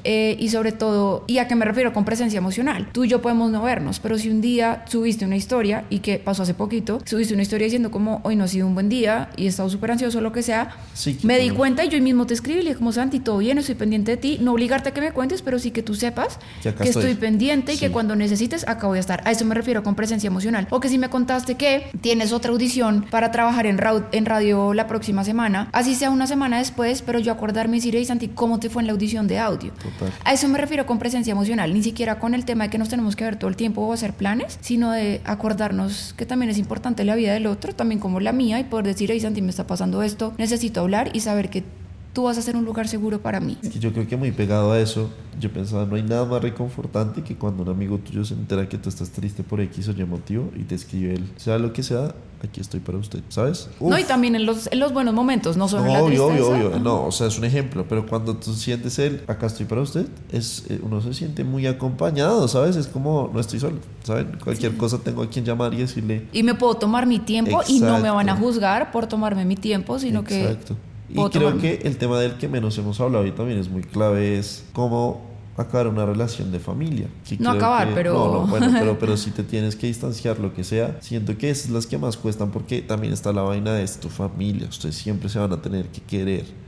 Eh, 0.03 0.37
y 0.39 0.49
sobre 0.49 0.71
todo, 0.71 1.23
¿y 1.27 1.39
a 1.39 1.47
qué 1.47 1.55
me 1.55 1.65
refiero 1.65 1.93
con 1.93 2.05
presencia 2.05 2.37
emocional? 2.37 2.89
Tú 2.91 3.03
y 3.03 3.07
yo 3.07 3.21
podemos 3.21 3.51
no 3.51 3.63
vernos, 3.63 3.99
pero 3.99 4.17
si 4.17 4.29
un 4.29 4.41
día 4.41 4.85
subiste 4.87 5.25
una 5.25 5.35
historia, 5.35 5.85
y 5.89 5.99
que 5.99 6.17
pasó 6.19 6.43
hace 6.43 6.53
poquito, 6.53 6.99
subiste 7.05 7.33
una 7.33 7.43
historia 7.43 7.65
diciendo 7.65 7.91
como 7.91 8.21
hoy 8.23 8.35
no 8.35 8.43
ha 8.43 8.47
sido 8.47 8.67
un 8.67 8.73
buen 8.73 8.89
día 8.89 9.29
y 9.37 9.45
he 9.45 9.47
estado 9.47 9.69
súper 9.69 9.91
ansioso 9.91 10.17
o 10.17 10.21
lo 10.21 10.31
que 10.31 10.43
sea, 10.43 10.75
me 11.23 11.37
di 11.39 11.49
cuenta 11.49 11.85
y 11.85 11.89
yo 11.89 12.01
mismo 12.01 12.25
te 12.25 12.33
escribí 12.33 12.59
y 12.59 12.63
le 12.63 12.69
dije 12.69 12.79
como 12.79 12.91
Santi, 12.91 13.19
todo 13.19 13.37
bien, 13.37 13.57
estoy 13.57 13.75
pendiente 13.75 14.11
de 14.11 14.17
ti, 14.17 14.37
no 14.41 14.53
obligarte 14.53 14.89
a 14.89 14.93
que 14.93 15.01
me 15.01 15.11
cuentes, 15.11 15.41
pero 15.41 15.59
sí 15.59 15.71
que 15.71 15.83
tú 15.83 15.95
sepas 15.95 16.39
que, 16.61 16.89
estoy. 16.89 17.13
pendiente 17.15 17.73
y 17.73 17.77
que 17.77 17.91
cuando 17.91 18.15
necesites 18.15 18.67
acá 18.67 18.87
voy 18.87 18.97
a 18.97 19.01
estar. 19.01 19.21
A 19.25 19.31
eso 19.31 19.45
me 19.45 19.55
refiero 19.55 19.83
con 19.83 19.95
presencia 19.95 20.27
emocional. 20.27 20.67
O 20.69 20.79
que 20.79 20.89
si 20.89 20.97
me 20.97 21.09
contaste 21.09 21.55
que 21.55 21.87
tienes 22.01 22.31
otra 22.31 22.51
audición 22.51 23.05
para 23.09 23.31
trabajar 23.31 23.52
en 23.61 23.79
en 24.11 24.25
radio 24.25 24.73
la 24.73 24.87
próxima 24.87 25.23
semana, 25.23 25.69
así 25.71 25.95
sea 25.95 26.09
una 26.09 26.27
semana 26.27 26.57
después, 26.57 27.01
pero 27.01 27.19
yo 27.19 27.31
acordarme 27.31 27.77
y 27.77 27.79
decir, 27.79 28.05
Santi, 28.05 28.29
¿cómo 28.29 28.59
te 28.59 28.69
fue 28.69 28.81
en 28.81 28.87
la 28.87 28.93
audición 28.93 29.27
de 29.27 29.39
audio? 29.39 29.73
A 30.23 30.33
eso 30.33 30.47
me 30.47 30.57
refiero 30.57 30.85
con 30.85 30.99
presencia 30.99 31.31
emocional, 31.31 31.73
ni 31.73 31.83
siquiera 31.83 32.19
con 32.19 32.33
el 32.33 32.45
tema 32.45 32.65
de 32.65 32.69
que 32.69 32.77
nos 32.77 32.89
tenemos 32.89 33.15
que 33.15 33.23
ver 33.23 33.35
todo 33.37 33.49
el 33.49 33.55
tiempo 33.55 33.81
o 33.81 33.93
hacer 33.93 34.13
planes, 34.13 34.57
sino 34.61 34.91
de 34.91 35.21
acordarnos 35.25 36.13
que 36.17 36.25
también 36.25 36.49
es 36.49 36.57
importante 36.57 37.03
la 37.03 37.15
vida 37.15 37.33
del 37.33 37.47
otro, 37.47 37.73
también 37.73 37.99
como 37.99 38.19
la 38.19 38.31
mía, 38.31 38.59
y 38.59 38.63
poder 38.63 38.85
decir, 38.85 39.09
hey 39.11 39.19
Santi, 39.19 39.41
me 39.41 39.49
está 39.49 39.67
pasando 39.67 40.03
esto, 40.03 40.33
necesito 40.37 40.81
hablar 40.81 41.09
y 41.13 41.19
saber 41.21 41.49
que 41.49 41.63
tú 42.13 42.23
vas 42.23 42.37
a 42.37 42.41
ser 42.41 42.55
un 42.55 42.63
lugar 42.63 42.87
seguro 42.87 43.19
para 43.19 43.39
mí. 43.39 43.57
yo 43.79 43.91
creo 43.91 44.07
que 44.07 44.15
muy 44.15 44.31
pegado 44.31 44.71
a 44.71 44.79
eso, 44.79 45.09
yo 45.39 45.51
pensaba, 45.51 45.85
no 45.85 45.95
hay 45.95 46.03
nada 46.03 46.25
más 46.25 46.41
reconfortante 46.41 47.23
que 47.23 47.35
cuando 47.35 47.63
un 47.63 47.69
amigo 47.69 47.97
tuyo 47.97 48.23
se 48.23 48.35
entera 48.35 48.69
que 48.69 48.77
tú 48.77 48.89
estás 48.89 49.09
triste 49.09 49.43
por 49.43 49.59
X 49.61 49.87
o 49.89 49.91
Y 49.91 50.05
motivo 50.05 50.51
y 50.55 50.63
te 50.63 50.75
escribe 50.75 51.15
él, 51.15 51.29
sea 51.37 51.57
lo 51.57 51.73
que 51.73 51.81
sea, 51.81 52.13
aquí 52.43 52.61
estoy 52.61 52.81
para 52.81 52.99
usted, 52.99 53.21
¿sabes? 53.29 53.69
No, 53.79 53.97
y 53.97 54.03
también 54.03 54.35
en 54.35 54.45
los, 54.45 54.71
en 54.71 54.79
los 54.79 54.93
buenos 54.93 55.13
momentos, 55.15 55.57
no 55.57 55.67
solo 55.67 55.87
en 55.87 55.93
la 55.93 56.05
tristeza. 56.05 56.23
Obvio, 56.23 56.49
obvio, 56.49 56.79
no, 56.79 57.05
o 57.05 57.11
sea, 57.11 57.27
es 57.27 57.37
un 57.39 57.45
ejemplo, 57.45 57.85
pero 57.89 58.05
cuando 58.05 58.35
tú 58.35 58.53
sientes 58.53 58.99
él, 58.99 59.23
acá 59.27 59.47
estoy 59.47 59.65
para 59.65 59.81
usted, 59.81 60.05
es, 60.31 60.65
eh, 60.69 60.79
uno 60.83 61.01
se 61.01 61.13
siente 61.15 61.43
muy 61.43 61.65
acompañado, 61.65 62.47
¿sabes? 62.47 62.75
Es 62.75 62.87
como, 62.87 63.31
no 63.33 63.39
estoy 63.39 63.59
solo, 63.59 63.77
¿saben? 64.03 64.37
Cualquier 64.43 64.77
cosa 64.77 64.99
tengo 64.99 65.23
a 65.23 65.29
quien 65.29 65.45
llamar 65.45 65.73
y 65.73 65.77
decirle... 65.77 66.27
Y 66.31 66.43
me 66.43 66.53
puedo 66.53 66.75
tomar 66.75 67.07
mi 67.07 67.17
tiempo 67.17 67.61
y 67.67 67.79
no 67.79 67.99
me 67.99 68.11
van 68.11 68.29
a 68.29 68.35
juzgar 68.35 68.91
por 68.91 69.07
tomarme 69.07 69.45
mi 69.45 69.55
tiempo, 69.55 69.97
sino 69.97 70.23
que 70.23 70.57
y 71.13 71.29
creo 71.29 71.57
que 71.57 71.79
el 71.83 71.97
tema 71.97 72.19
del 72.19 72.33
que 72.33 72.47
menos 72.47 72.77
hemos 72.77 72.99
hablado 72.99 73.25
y 73.25 73.31
también 73.31 73.59
es 73.59 73.69
muy 73.69 73.83
clave 73.83 74.37
es 74.37 74.63
cómo 74.73 75.31
acabar 75.55 75.87
una 75.87 76.05
relación 76.05 76.51
de 76.51 76.59
familia. 76.59 77.07
que 77.27 77.37
No 77.37 77.51
acabar, 77.51 77.89
que- 77.89 77.93
pero- 77.93 78.13
No, 78.13 78.31
no, 78.41 78.47
bueno, 78.47 78.67
pero, 78.79 78.97
pero 78.97 79.15
si 79.17 79.29
te 79.31 79.43
tienes 79.43 79.75
que 79.75 79.85
distanciar, 79.87 80.39
lo 80.39 80.53
que 80.53 80.63
sea, 80.63 80.97
siento 81.01 81.37
que 81.37 81.49
esas 81.51 81.65
son 81.65 81.75
las 81.75 81.85
que 81.87 81.97
más 81.97 82.17
cuestan 82.17 82.49
porque 82.51 82.81
también 82.81 83.13
está 83.13 83.31
la 83.31 83.43
vaina 83.43 83.73
de 83.73 83.83
es 83.83 83.97
tu 83.99 84.09
familia. 84.09 84.67
Ustedes 84.67 84.95
siempre 84.95 85.29
se 85.29 85.37
van 85.39 85.51
a 85.53 85.61
tener 85.61 85.87
que 85.89 86.01
querer. 86.01 86.63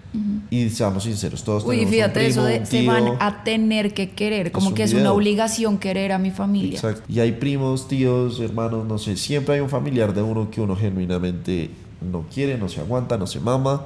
Y 0.49 0.69
seamos 0.69 1.03
sinceros, 1.03 1.43
todos 1.43 1.65
Uy, 1.65 1.71
tenemos 1.71 1.93
fíjate 1.93 2.19
un 2.19 2.25
primo, 2.27 2.29
eso 2.29 2.43
de 2.45 2.59
un 2.59 2.65
se 2.65 2.79
tío. 2.79 2.89
van 2.91 3.17
a 3.19 3.43
tener 3.43 3.93
que 3.93 4.11
querer, 4.11 4.53
como 4.53 4.73
que 4.73 4.83
es 4.83 4.91
una 4.93 5.01
video. 5.01 5.13
obligación 5.15 5.77
querer 5.77 6.13
a 6.13 6.17
mi 6.19 6.31
familia. 6.31 6.75
Exacto. 6.75 7.01
Y 7.09 7.19
hay 7.19 7.33
primos, 7.33 7.89
tíos, 7.89 8.39
hermanos, 8.39 8.85
no 8.87 8.97
sé, 8.97 9.17
siempre 9.17 9.55
hay 9.55 9.59
un 9.59 9.67
familiar 9.69 10.13
de 10.13 10.21
uno 10.21 10.49
que 10.49 10.61
uno 10.61 10.77
genuinamente 10.77 11.69
no 12.09 12.23
quiere, 12.33 12.57
no 12.57 12.69
se 12.69 12.79
aguanta, 12.79 13.17
no 13.17 13.27
se 13.27 13.41
mama. 13.41 13.81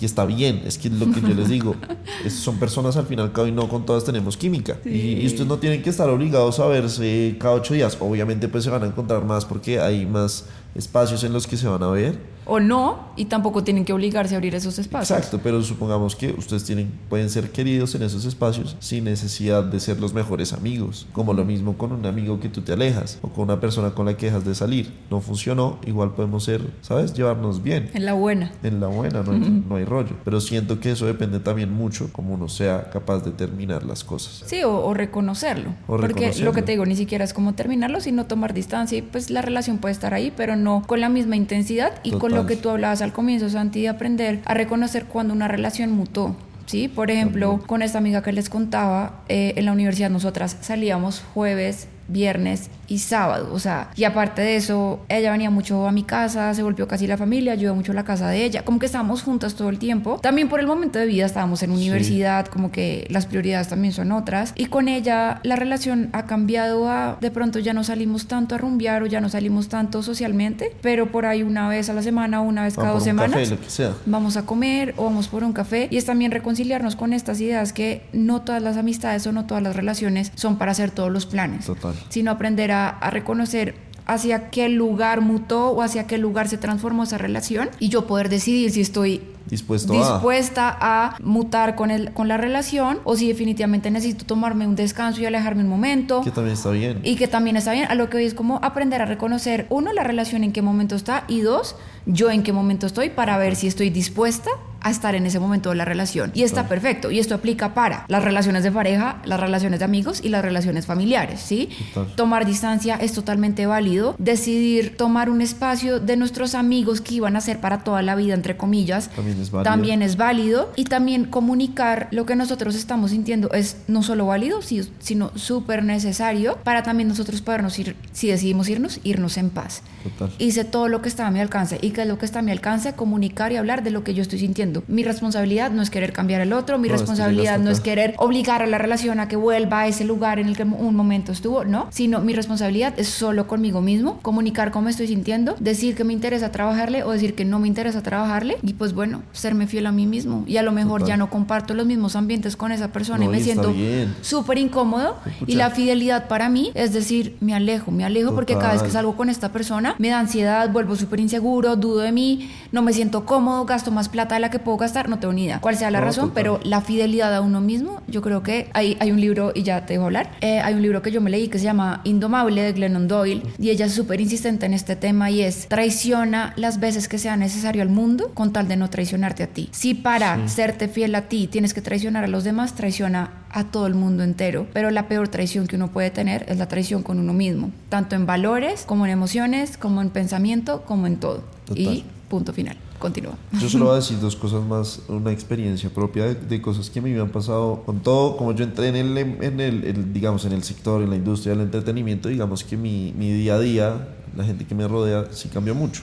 Y 0.00 0.04
está 0.04 0.24
bien, 0.26 0.62
es 0.66 0.76
que 0.78 0.90
lo 0.90 1.10
que 1.12 1.20
yo 1.20 1.28
les 1.28 1.48
digo, 1.48 1.76
es- 2.24 2.32
son 2.34 2.58
personas 2.58 2.96
al 2.96 3.06
final 3.06 3.32
cabo 3.32 3.46
y 3.46 3.52
no 3.52 3.68
con 3.68 3.86
todas 3.86 4.04
tenemos 4.04 4.36
química. 4.36 4.76
Y, 4.84 4.88
y 5.22 5.26
ustedes 5.26 5.46
no 5.46 5.58
tienen 5.58 5.82
que 5.82 5.90
estar 5.90 6.08
obligados 6.10 6.58
a 6.60 6.66
verse 6.66 7.36
cada 7.38 7.54
ocho 7.54 7.74
días. 7.74 7.96
Obviamente 8.00 8.48
pues 8.48 8.64
se 8.64 8.70
van 8.70 8.82
a 8.82 8.86
encontrar 8.86 9.24
más 9.24 9.44
porque 9.44 9.78
hay 9.80 10.04
más 10.06 10.46
espacios 10.74 11.22
en 11.24 11.32
los 11.32 11.46
que 11.46 11.56
se 11.56 11.68
van 11.68 11.82
a 11.82 11.88
ver. 11.90 12.33
O 12.46 12.60
no, 12.60 12.98
y 13.16 13.26
tampoco 13.26 13.64
tienen 13.64 13.84
que 13.84 13.92
obligarse 13.92 14.34
a 14.34 14.38
abrir 14.38 14.54
esos 14.54 14.78
espacios. 14.78 15.16
Exacto, 15.16 15.40
pero 15.42 15.62
supongamos 15.62 16.16
que 16.16 16.32
ustedes 16.32 16.64
tienen, 16.64 16.90
pueden 17.08 17.30
ser 17.30 17.50
queridos 17.50 17.94
en 17.94 18.02
esos 18.02 18.24
espacios 18.24 18.76
sin 18.80 19.04
necesidad 19.04 19.64
de 19.64 19.80
ser 19.80 20.00
los 20.00 20.12
mejores 20.14 20.52
amigos. 20.52 21.06
Como 21.12 21.32
lo 21.32 21.44
mismo 21.44 21.76
con 21.78 21.92
un 21.92 22.04
amigo 22.06 22.40
que 22.40 22.48
tú 22.48 22.60
te 22.62 22.72
alejas 22.72 23.18
o 23.22 23.28
con 23.28 23.44
una 23.44 23.60
persona 23.60 23.90
con 23.90 24.06
la 24.06 24.16
que 24.16 24.26
dejas 24.26 24.44
de 24.44 24.54
salir. 24.54 24.92
No 25.10 25.20
funcionó, 25.20 25.78
igual 25.86 26.14
podemos 26.14 26.44
ser, 26.44 26.62
¿sabes? 26.82 27.14
Llevarnos 27.14 27.62
bien. 27.62 27.90
En 27.94 28.04
la 28.04 28.12
buena. 28.14 28.52
En 28.62 28.80
la 28.80 28.88
buena, 28.88 29.22
no 29.22 29.32
hay, 29.32 29.38
no 29.40 29.76
hay 29.76 29.84
rollo. 29.84 30.16
Pero 30.24 30.40
siento 30.40 30.80
que 30.80 30.92
eso 30.92 31.06
depende 31.06 31.40
también 31.40 31.72
mucho 31.72 32.10
como 32.12 32.34
uno 32.34 32.48
sea 32.48 32.90
capaz 32.90 33.20
de 33.24 33.30
terminar 33.30 33.84
las 33.84 34.04
cosas. 34.04 34.42
Sí, 34.46 34.62
o, 34.62 34.84
o 34.84 34.94
reconocerlo. 34.94 35.70
O 35.86 35.96
Porque 35.96 36.08
reconocerlo. 36.08 36.44
lo 36.44 36.52
que 36.52 36.62
te 36.62 36.72
digo, 36.72 36.84
ni 36.86 36.96
siquiera 36.96 37.24
es 37.24 37.32
como 37.32 37.54
terminarlo, 37.54 38.00
sino 38.00 38.26
tomar 38.26 38.54
distancia. 38.54 38.98
Y 38.98 39.02
pues 39.02 39.30
la 39.30 39.42
relación 39.42 39.78
puede 39.78 39.92
estar 39.92 40.14
ahí, 40.14 40.32
pero 40.36 40.56
no 40.56 40.82
con 40.86 41.00
la 41.00 41.08
misma 41.08 41.36
intensidad. 41.36 41.92
Y 42.02 42.12
con 42.12 42.33
lo 42.34 42.46
que 42.46 42.56
tú 42.56 42.70
hablabas 42.70 43.02
al 43.02 43.12
comienzo, 43.12 43.48
Santi, 43.48 43.82
de 43.82 43.88
aprender 43.88 44.40
a 44.44 44.54
reconocer 44.54 45.06
cuando 45.06 45.32
una 45.32 45.48
relación 45.48 45.92
mutó. 45.92 46.36
Sí, 46.66 46.88
por 46.88 47.10
ejemplo, 47.10 47.62
con 47.66 47.82
esta 47.82 47.98
amiga 47.98 48.22
que 48.22 48.32
les 48.32 48.48
contaba, 48.48 49.22
eh, 49.28 49.52
en 49.56 49.66
la 49.66 49.72
universidad 49.72 50.08
nosotras 50.08 50.56
salíamos 50.62 51.22
jueves, 51.34 51.88
viernes 52.08 52.70
y 52.86 52.98
sábado, 52.98 53.48
o 53.52 53.58
sea, 53.58 53.90
y 53.96 54.04
aparte 54.04 54.42
de 54.42 54.56
eso, 54.56 55.00
ella 55.08 55.32
venía 55.32 55.50
mucho 55.50 55.88
a 55.88 55.92
mi 55.92 56.02
casa, 56.02 56.52
se 56.54 56.62
volvió 56.62 56.86
casi 56.86 57.06
la 57.06 57.16
familia, 57.16 57.54
iba 57.54 57.72
mucho 57.72 57.92
a 57.92 57.94
la 57.94 58.04
casa 58.04 58.28
de 58.28 58.44
ella, 58.44 58.64
como 58.64 58.78
que 58.78 58.86
estábamos 58.86 59.22
juntas 59.22 59.54
todo 59.54 59.70
el 59.70 59.78
tiempo. 59.78 60.18
También 60.22 60.48
por 60.48 60.60
el 60.60 60.66
momento 60.66 60.98
de 60.98 61.06
vida 61.06 61.26
estábamos 61.26 61.62
en 61.62 61.70
universidad, 61.70 62.46
como 62.46 62.70
que 62.70 63.06
las 63.10 63.26
prioridades 63.26 63.68
también 63.68 63.92
son 63.94 64.12
otras. 64.12 64.52
Y 64.56 64.66
con 64.66 64.88
ella 64.88 65.40
la 65.42 65.56
relación 65.56 66.10
ha 66.12 66.26
cambiado 66.26 66.90
a, 66.90 67.16
de 67.20 67.30
pronto 67.30 67.58
ya 67.58 67.72
no 67.72 67.84
salimos 67.84 68.26
tanto 68.26 68.54
a 68.54 68.58
rumbear 68.58 69.02
o 69.02 69.06
ya 69.06 69.20
no 69.20 69.28
salimos 69.28 69.68
tanto 69.68 70.02
socialmente, 70.02 70.74
pero 70.82 71.10
por 71.10 71.26
ahí 71.26 71.42
una 71.42 71.68
vez 71.68 71.88
a 71.88 71.94
la 71.94 72.02
semana, 72.02 72.40
una 72.40 72.64
vez 72.64 72.74
cada 72.74 72.90
dos 72.90 73.04
semanas 73.04 73.50
café, 73.50 73.90
vamos 74.06 74.36
a 74.36 74.44
comer 74.44 74.94
o 74.96 75.04
vamos 75.04 75.28
por 75.28 75.44
un 75.44 75.52
café 75.52 75.88
y 75.90 75.96
es 75.96 76.04
también 76.04 76.30
reconciliarnos 76.30 76.96
con 76.96 77.12
estas 77.12 77.40
ideas 77.40 77.72
que 77.72 78.02
no 78.12 78.42
todas 78.42 78.62
las 78.62 78.76
amistades 78.76 79.26
o 79.26 79.32
no 79.32 79.46
todas 79.46 79.62
las 79.62 79.76
relaciones 79.76 80.32
son 80.34 80.58
para 80.58 80.72
hacer 80.72 80.90
todos 80.90 81.10
los 81.10 81.26
planes, 81.26 81.66
Total. 81.66 81.93
Sino 82.08 82.30
aprender 82.30 82.72
a, 82.72 82.88
a 82.88 83.10
reconocer 83.10 83.74
hacia 84.06 84.50
qué 84.50 84.68
lugar 84.68 85.20
mutó 85.20 85.70
o 85.70 85.82
hacia 85.82 86.06
qué 86.06 86.18
lugar 86.18 86.48
se 86.48 86.58
transformó 86.58 87.04
esa 87.04 87.18
relación 87.18 87.70
y 87.78 87.88
yo 87.88 88.06
poder 88.06 88.28
decidir 88.28 88.70
si 88.70 88.80
estoy 88.80 89.22
Dispuesto 89.48 89.92
a... 89.92 90.12
dispuesta 90.14 90.76
a 90.80 91.16
mutar 91.22 91.74
con, 91.74 91.90
el, 91.90 92.12
con 92.12 92.28
la 92.28 92.36
relación 92.36 93.00
o 93.04 93.16
si 93.16 93.28
definitivamente 93.28 93.90
necesito 93.90 94.24
tomarme 94.24 94.66
un 94.66 94.74
descanso 94.74 95.20
y 95.20 95.26
alejarme 95.26 95.62
un 95.62 95.68
momento. 95.68 96.22
Que 96.22 96.30
también 96.30 96.54
está 96.54 96.70
bien. 96.70 97.00
Y 97.02 97.16
que 97.16 97.28
también 97.28 97.56
está 97.56 97.72
bien. 97.72 97.86
A 97.90 97.94
lo 97.94 98.08
que 98.08 98.16
hoy 98.16 98.24
es 98.24 98.34
como 98.34 98.58
aprender 98.62 99.02
a 99.02 99.04
reconocer, 99.04 99.66
uno, 99.68 99.92
la 99.92 100.02
relación 100.02 100.44
en 100.44 100.52
qué 100.52 100.62
momento 100.62 100.96
está 100.96 101.24
y 101.28 101.40
dos, 101.40 101.76
yo 102.06 102.30
en 102.30 102.42
qué 102.42 102.52
momento 102.52 102.86
estoy 102.86 103.10
para 103.10 103.36
ver 103.36 103.54
si 103.54 103.66
estoy 103.66 103.90
dispuesta 103.90 104.50
a 104.84 104.90
estar 104.90 105.14
en 105.16 105.26
ese 105.26 105.40
momento 105.40 105.70
de 105.70 105.74
la 105.76 105.84
relación. 105.84 106.30
Y 106.34 106.42
está 106.44 106.68
perfecto. 106.68 107.10
Y 107.10 107.18
esto 107.18 107.34
aplica 107.34 107.74
para 107.74 108.04
las 108.08 108.22
relaciones 108.22 108.62
de 108.62 108.70
pareja, 108.70 109.16
las 109.24 109.40
relaciones 109.40 109.80
de 109.80 109.84
amigos 109.86 110.20
y 110.22 110.28
las 110.28 110.42
relaciones 110.44 110.86
familiares, 110.86 111.40
¿sí? 111.40 111.70
Total. 111.94 112.14
Tomar 112.14 112.46
distancia 112.46 112.94
es 112.96 113.12
totalmente 113.12 113.66
válido. 113.66 114.14
Decidir 114.18 114.96
tomar 114.96 115.30
un 115.30 115.40
espacio 115.40 116.00
de 116.00 116.16
nuestros 116.16 116.54
amigos 116.54 117.00
que 117.00 117.14
iban 117.16 117.34
a 117.36 117.40
ser 117.40 117.60
para 117.60 117.82
toda 117.82 118.02
la 118.02 118.14
vida, 118.14 118.34
entre 118.34 118.56
comillas, 118.56 119.08
También 119.10 119.40
es 119.40 119.50
válido. 119.50 119.64
también 119.72 120.02
es 120.02 120.16
válido. 120.16 120.72
Y 120.76 120.84
también 120.84 121.24
comunicar 121.24 122.08
lo 122.10 122.26
que 122.26 122.36
nosotros 122.36 122.74
estamos 122.74 123.10
sintiendo 123.12 123.50
es 123.52 123.78
no 123.88 124.02
solo 124.02 124.26
válido, 124.26 124.60
si- 124.62 124.88
sino 124.98 125.30
súper 125.36 125.82
necesario 125.82 126.58
para 126.62 126.82
también 126.82 127.08
nosotros 127.08 127.40
podernos 127.40 127.78
ir, 127.78 127.96
si 128.12 128.28
decidimos 128.28 128.68
irnos, 128.68 129.00
irnos 129.02 129.38
en 129.38 129.50
paz. 129.50 129.82
Total. 130.02 130.30
Hice 130.38 130.64
todo 130.64 130.88
lo 130.88 131.00
que 131.00 131.08
estaba 131.08 131.28
a 131.28 131.32
mi 131.32 131.40
alcance. 131.40 131.78
¿Y 131.80 131.90
qué 131.90 132.02
es 132.02 132.08
lo 132.08 132.18
que 132.18 132.26
está 132.26 132.40
a 132.40 132.42
mi 132.42 132.50
alcance? 132.52 132.92
Comunicar 132.92 133.52
y 133.52 133.56
hablar 133.56 133.82
de 133.82 133.90
lo 133.90 134.04
que 134.04 134.12
yo 134.12 134.20
estoy 134.20 134.38
sintiendo. 134.38 134.73
Mi 134.88 135.04
responsabilidad 135.04 135.70
no 135.70 135.82
es 135.82 135.90
querer 135.90 136.12
cambiar 136.12 136.40
al 136.40 136.52
otro, 136.52 136.78
mi 136.78 136.88
No, 136.88 136.94
responsabilidad 136.94 137.58
no 137.58 137.70
es 137.70 137.80
querer 137.80 138.14
obligar 138.18 138.62
a 138.62 138.66
la 138.66 138.78
relación 138.78 139.20
a 139.20 139.28
que 139.28 139.36
vuelva 139.36 139.80
a 139.80 139.86
ese 139.86 140.04
lugar 140.04 140.38
en 140.38 140.48
el 140.48 140.56
que 140.56 140.64
un 140.64 140.96
momento 140.96 141.32
estuvo, 141.32 141.64
no, 141.64 141.86
sino 141.90 142.20
mi 142.20 142.32
responsabilidad 142.32 142.94
es 142.96 143.08
solo 143.08 143.46
conmigo 143.46 143.80
mismo, 143.80 144.18
comunicar 144.22 144.70
cómo 144.70 144.88
estoy 144.88 145.06
sintiendo, 145.06 145.56
decir 145.60 145.94
que 145.94 146.04
me 146.04 146.12
interesa 146.12 146.50
trabajarle 146.50 147.04
o 147.04 147.10
decir 147.10 147.34
que 147.34 147.44
no 147.44 147.58
me 147.58 147.68
interesa 147.68 148.02
trabajarle 148.02 148.56
y 148.62 148.74
pues 148.74 148.94
bueno, 148.94 149.22
serme 149.32 149.66
fiel 149.66 149.86
a 149.86 149.92
mí 149.92 150.06
mismo. 150.06 150.44
Y 150.46 150.56
a 150.56 150.62
lo 150.62 150.72
mejor 150.72 151.00
Total. 151.00 151.14
ya 151.14 151.16
no 151.16 151.30
comparto 151.30 151.74
los 151.74 151.86
mismos 151.86 152.16
ambientes 152.16 152.56
con 152.56 152.72
esa 152.72 152.88
persona 152.88 153.18
No, 153.18 153.24
y 153.24 153.28
me 153.28 153.40
siento 153.40 153.74
súper 154.22 154.58
incómodo. 154.58 155.16
Y 155.46 155.56
la 155.56 155.70
fidelidad 155.70 156.28
para 156.28 156.48
mí 156.48 156.70
es 156.74 156.92
decir, 156.92 157.36
me 157.40 157.54
alejo, 157.54 157.90
me 157.90 158.04
alejo 158.04 158.34
porque 158.34 158.54
cada 158.54 158.72
vez 158.72 158.82
que 158.82 158.90
salgo 158.90 159.16
con 159.16 159.30
esta 159.30 159.52
persona 159.52 159.94
me 159.98 160.08
da 160.08 160.18
ansiedad, 160.18 160.70
vuelvo 160.70 160.96
súper 160.96 161.20
inseguro, 161.20 161.76
dudo 161.76 162.00
de 162.00 162.12
mí, 162.12 162.50
no 162.72 162.82
me 162.82 162.92
siento 162.92 163.24
cómodo, 163.24 163.64
gasto 163.64 163.90
más 163.90 164.08
plata 164.08 164.34
de 164.34 164.40
la 164.40 164.50
que 164.50 164.58
puedo 164.64 164.78
gastar, 164.78 165.08
no 165.08 165.18
tengo 165.18 165.32
ni 165.32 165.44
idea 165.44 165.60
cuál 165.60 165.76
sea 165.76 165.90
la 165.90 166.00
razón, 166.00 166.32
pero 166.34 166.60
la 166.64 166.80
fidelidad 166.80 167.34
a 167.34 167.40
uno 167.40 167.60
mismo, 167.60 168.02
yo 168.08 168.22
creo 168.22 168.42
que 168.42 168.68
hay, 168.72 168.96
hay 169.00 169.10
un 169.10 169.20
libro, 169.20 169.52
y 169.54 169.62
ya 169.62 169.86
te 169.86 169.94
dejo 169.94 170.06
hablar, 170.06 170.30
eh, 170.40 170.60
hay 170.60 170.74
un 170.74 170.82
libro 170.82 171.02
que 171.02 171.10
yo 171.10 171.20
me 171.20 171.30
leí 171.30 171.48
que 171.48 171.58
se 171.58 171.64
llama 171.64 172.00
Indomable 172.04 172.62
de 172.62 172.72
Glennon 172.72 173.08
Doyle, 173.08 173.42
y 173.58 173.70
ella 173.70 173.86
es 173.86 173.92
súper 173.92 174.20
insistente 174.20 174.66
en 174.66 174.74
este 174.74 174.96
tema 174.96 175.30
y 175.30 175.42
es 175.42 175.68
traiciona 175.68 176.52
las 176.56 176.80
veces 176.80 177.08
que 177.08 177.18
sea 177.18 177.36
necesario 177.36 177.82
al 177.82 177.88
mundo 177.88 178.30
con 178.34 178.52
tal 178.52 178.68
de 178.68 178.76
no 178.76 178.90
traicionarte 178.90 179.42
a 179.42 179.46
ti. 179.46 179.68
Si 179.72 179.94
para 179.94 180.48
serte 180.48 180.88
fiel 180.88 181.14
a 181.14 181.22
ti 181.22 181.46
tienes 181.46 181.74
que 181.74 181.80
traicionar 181.80 182.24
a 182.24 182.28
los 182.28 182.44
demás, 182.44 182.74
traiciona 182.74 183.30
a 183.50 183.64
todo 183.64 183.86
el 183.86 183.94
mundo 183.94 184.24
entero, 184.24 184.66
pero 184.72 184.90
la 184.90 185.06
peor 185.08 185.28
traición 185.28 185.66
que 185.66 185.76
uno 185.76 185.88
puede 185.92 186.10
tener 186.10 186.44
es 186.48 186.58
la 186.58 186.66
traición 186.66 187.02
con 187.02 187.18
uno 187.20 187.32
mismo, 187.32 187.70
tanto 187.88 188.16
en 188.16 188.26
valores, 188.26 188.84
como 188.84 189.06
en 189.06 189.12
emociones, 189.12 189.76
como 189.76 190.02
en 190.02 190.10
pensamiento, 190.10 190.82
como 190.82 191.06
en 191.06 191.16
todo. 191.16 191.44
Total. 191.64 191.82
Y 191.82 192.04
punto 192.28 192.52
final. 192.52 192.76
Continúa. 193.04 193.36
Yo 193.60 193.68
solo 193.68 193.84
voy 193.84 193.92
a 193.92 193.96
decir 194.00 194.18
dos 194.18 194.34
cosas 194.34 194.64
más, 194.64 195.02
una 195.08 195.30
experiencia 195.30 195.90
propia 195.90 196.24
de, 196.24 196.36
de 196.36 196.62
cosas 196.62 196.88
que 196.88 197.00
a 197.00 197.02
mí 197.02 197.10
me 197.10 197.20
han 197.20 197.28
pasado 197.28 197.82
con 197.84 198.00
todo, 198.00 198.38
como 198.38 198.52
yo 198.52 198.64
entré 198.64 198.88
en 198.88 198.96
el, 198.96 199.18
en 199.18 199.60
el, 199.60 199.84
el, 199.84 200.14
digamos, 200.14 200.46
en 200.46 200.52
el 200.52 200.62
sector, 200.62 201.02
en 201.02 201.10
la 201.10 201.16
industria 201.16 201.52
del 201.52 201.64
entretenimiento, 201.66 202.30
digamos 202.30 202.64
que 202.64 202.78
mi, 202.78 203.12
mi 203.12 203.30
día 203.30 203.56
a 203.56 203.60
día, 203.60 204.08
la 204.34 204.42
gente 204.42 204.64
que 204.64 204.74
me 204.74 204.88
rodea, 204.88 205.26
sí 205.32 205.50
cambió 205.50 205.74
mucho, 205.74 206.00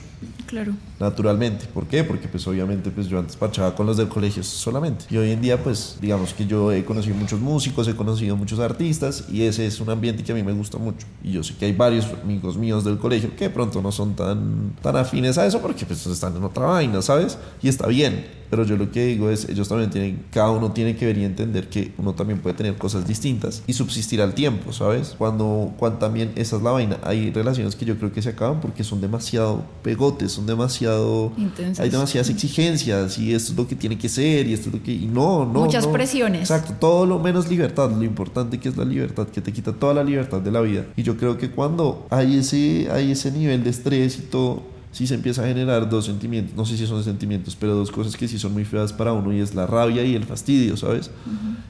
Claro. 0.52 0.74
naturalmente. 1.00 1.64
¿Por 1.72 1.86
qué? 1.86 2.04
Porque 2.04 2.28
pues 2.28 2.46
obviamente 2.46 2.90
pues 2.90 3.08
yo 3.08 3.18
antes 3.18 3.36
parchaba 3.36 3.74
con 3.74 3.86
los 3.86 3.96
del 3.96 4.08
colegio 4.08 4.42
solamente. 4.42 5.06
Y 5.08 5.16
hoy 5.16 5.30
en 5.30 5.40
día 5.40 5.62
pues 5.62 5.96
digamos 5.98 6.34
que 6.34 6.44
yo 6.44 6.70
he 6.70 6.84
conocido 6.84 7.16
muchos 7.16 7.40
músicos, 7.40 7.88
he 7.88 7.96
conocido 7.96 8.36
muchos 8.36 8.58
artistas 8.58 9.24
y 9.32 9.44
ese 9.44 9.66
es 9.66 9.80
un 9.80 9.88
ambiente 9.88 10.22
que 10.22 10.30
a 10.30 10.34
mí 10.34 10.42
me 10.42 10.52
gusta 10.52 10.76
mucho. 10.76 11.06
Y 11.24 11.32
yo 11.32 11.42
sé 11.42 11.54
que 11.56 11.64
hay 11.64 11.72
varios 11.72 12.06
amigos 12.22 12.58
míos 12.58 12.84
del 12.84 12.98
colegio 12.98 13.34
que 13.34 13.44
de 13.44 13.50
pronto 13.50 13.80
no 13.80 13.90
son 13.90 14.14
tan, 14.14 14.74
tan 14.82 14.94
afines 14.96 15.38
a 15.38 15.46
eso 15.46 15.58
porque 15.62 15.86
pues 15.86 16.06
están 16.06 16.36
en 16.36 16.44
otra 16.44 16.66
vaina, 16.66 17.00
¿sabes? 17.00 17.38
Y 17.62 17.68
está 17.68 17.86
bien. 17.86 18.42
Pero 18.52 18.64
yo 18.64 18.76
lo 18.76 18.90
que 18.90 19.06
digo 19.06 19.30
es, 19.30 19.48
ellos 19.48 19.66
también 19.66 19.88
tienen, 19.88 20.26
cada 20.30 20.50
uno 20.50 20.72
tiene 20.72 20.94
que 20.94 21.06
ver 21.06 21.16
y 21.16 21.24
entender 21.24 21.70
que 21.70 21.94
uno 21.96 22.12
también 22.12 22.38
puede 22.38 22.54
tener 22.54 22.76
cosas 22.76 23.08
distintas 23.08 23.62
y 23.66 23.72
subsistir 23.72 24.20
al 24.20 24.34
tiempo, 24.34 24.74
¿sabes? 24.74 25.14
Cuando, 25.16 25.72
cuando 25.78 25.98
también 25.98 26.32
esa 26.36 26.56
es 26.56 26.62
la 26.62 26.70
vaina. 26.70 26.98
Hay 27.02 27.30
relaciones 27.30 27.76
que 27.76 27.86
yo 27.86 27.96
creo 27.96 28.12
que 28.12 28.20
se 28.20 28.28
acaban 28.28 28.60
porque 28.60 28.84
son 28.84 29.00
demasiado 29.00 29.64
pegotes, 29.82 30.32
son 30.42 30.46
demasiado... 30.46 31.32
Intensas. 31.36 31.80
Hay 31.84 31.90
demasiadas 31.90 32.28
exigencias 32.30 33.18
y 33.18 33.34
esto 33.34 33.52
es 33.52 33.58
lo 33.58 33.66
que 33.66 33.76
tiene 33.76 33.96
que 33.98 34.08
ser 34.08 34.46
y 34.46 34.52
esto 34.52 34.68
es 34.68 34.74
lo 34.74 34.82
que... 34.82 34.92
Y 34.92 35.06
no, 35.06 35.44
no. 35.44 35.60
Muchas 35.60 35.86
no. 35.86 35.92
presiones. 35.92 36.42
Exacto, 36.42 36.74
todo 36.78 37.06
lo 37.06 37.18
menos 37.18 37.48
libertad. 37.48 37.90
Lo 37.90 38.04
importante 38.04 38.58
que 38.58 38.68
es 38.68 38.76
la 38.76 38.84
libertad, 38.84 39.28
que 39.28 39.40
te 39.40 39.52
quita 39.52 39.72
toda 39.72 39.94
la 39.94 40.04
libertad 40.04 40.40
de 40.40 40.50
la 40.50 40.60
vida. 40.60 40.86
Y 40.96 41.02
yo 41.02 41.16
creo 41.16 41.38
que 41.38 41.50
cuando 41.50 42.06
hay 42.10 42.38
ese, 42.38 42.88
hay 42.90 43.12
ese 43.12 43.30
nivel 43.30 43.64
de 43.64 43.70
estrés 43.70 44.18
y 44.18 44.22
todo 44.22 44.72
sí 44.92 45.06
se 45.06 45.14
empieza 45.14 45.42
a 45.42 45.46
generar 45.46 45.88
dos 45.88 46.04
sentimientos, 46.04 46.54
no 46.54 46.64
sé 46.64 46.76
si 46.76 46.86
son 46.86 47.02
sentimientos, 47.02 47.56
pero 47.58 47.74
dos 47.74 47.90
cosas 47.90 48.16
que 48.16 48.28
sí 48.28 48.38
son 48.38 48.52
muy 48.52 48.64
feas 48.64 48.92
para 48.92 49.12
uno 49.12 49.32
y 49.32 49.40
es 49.40 49.54
la 49.54 49.66
rabia 49.66 50.04
y 50.04 50.14
el 50.14 50.24
fastidio, 50.24 50.76
¿sabes? 50.76 51.10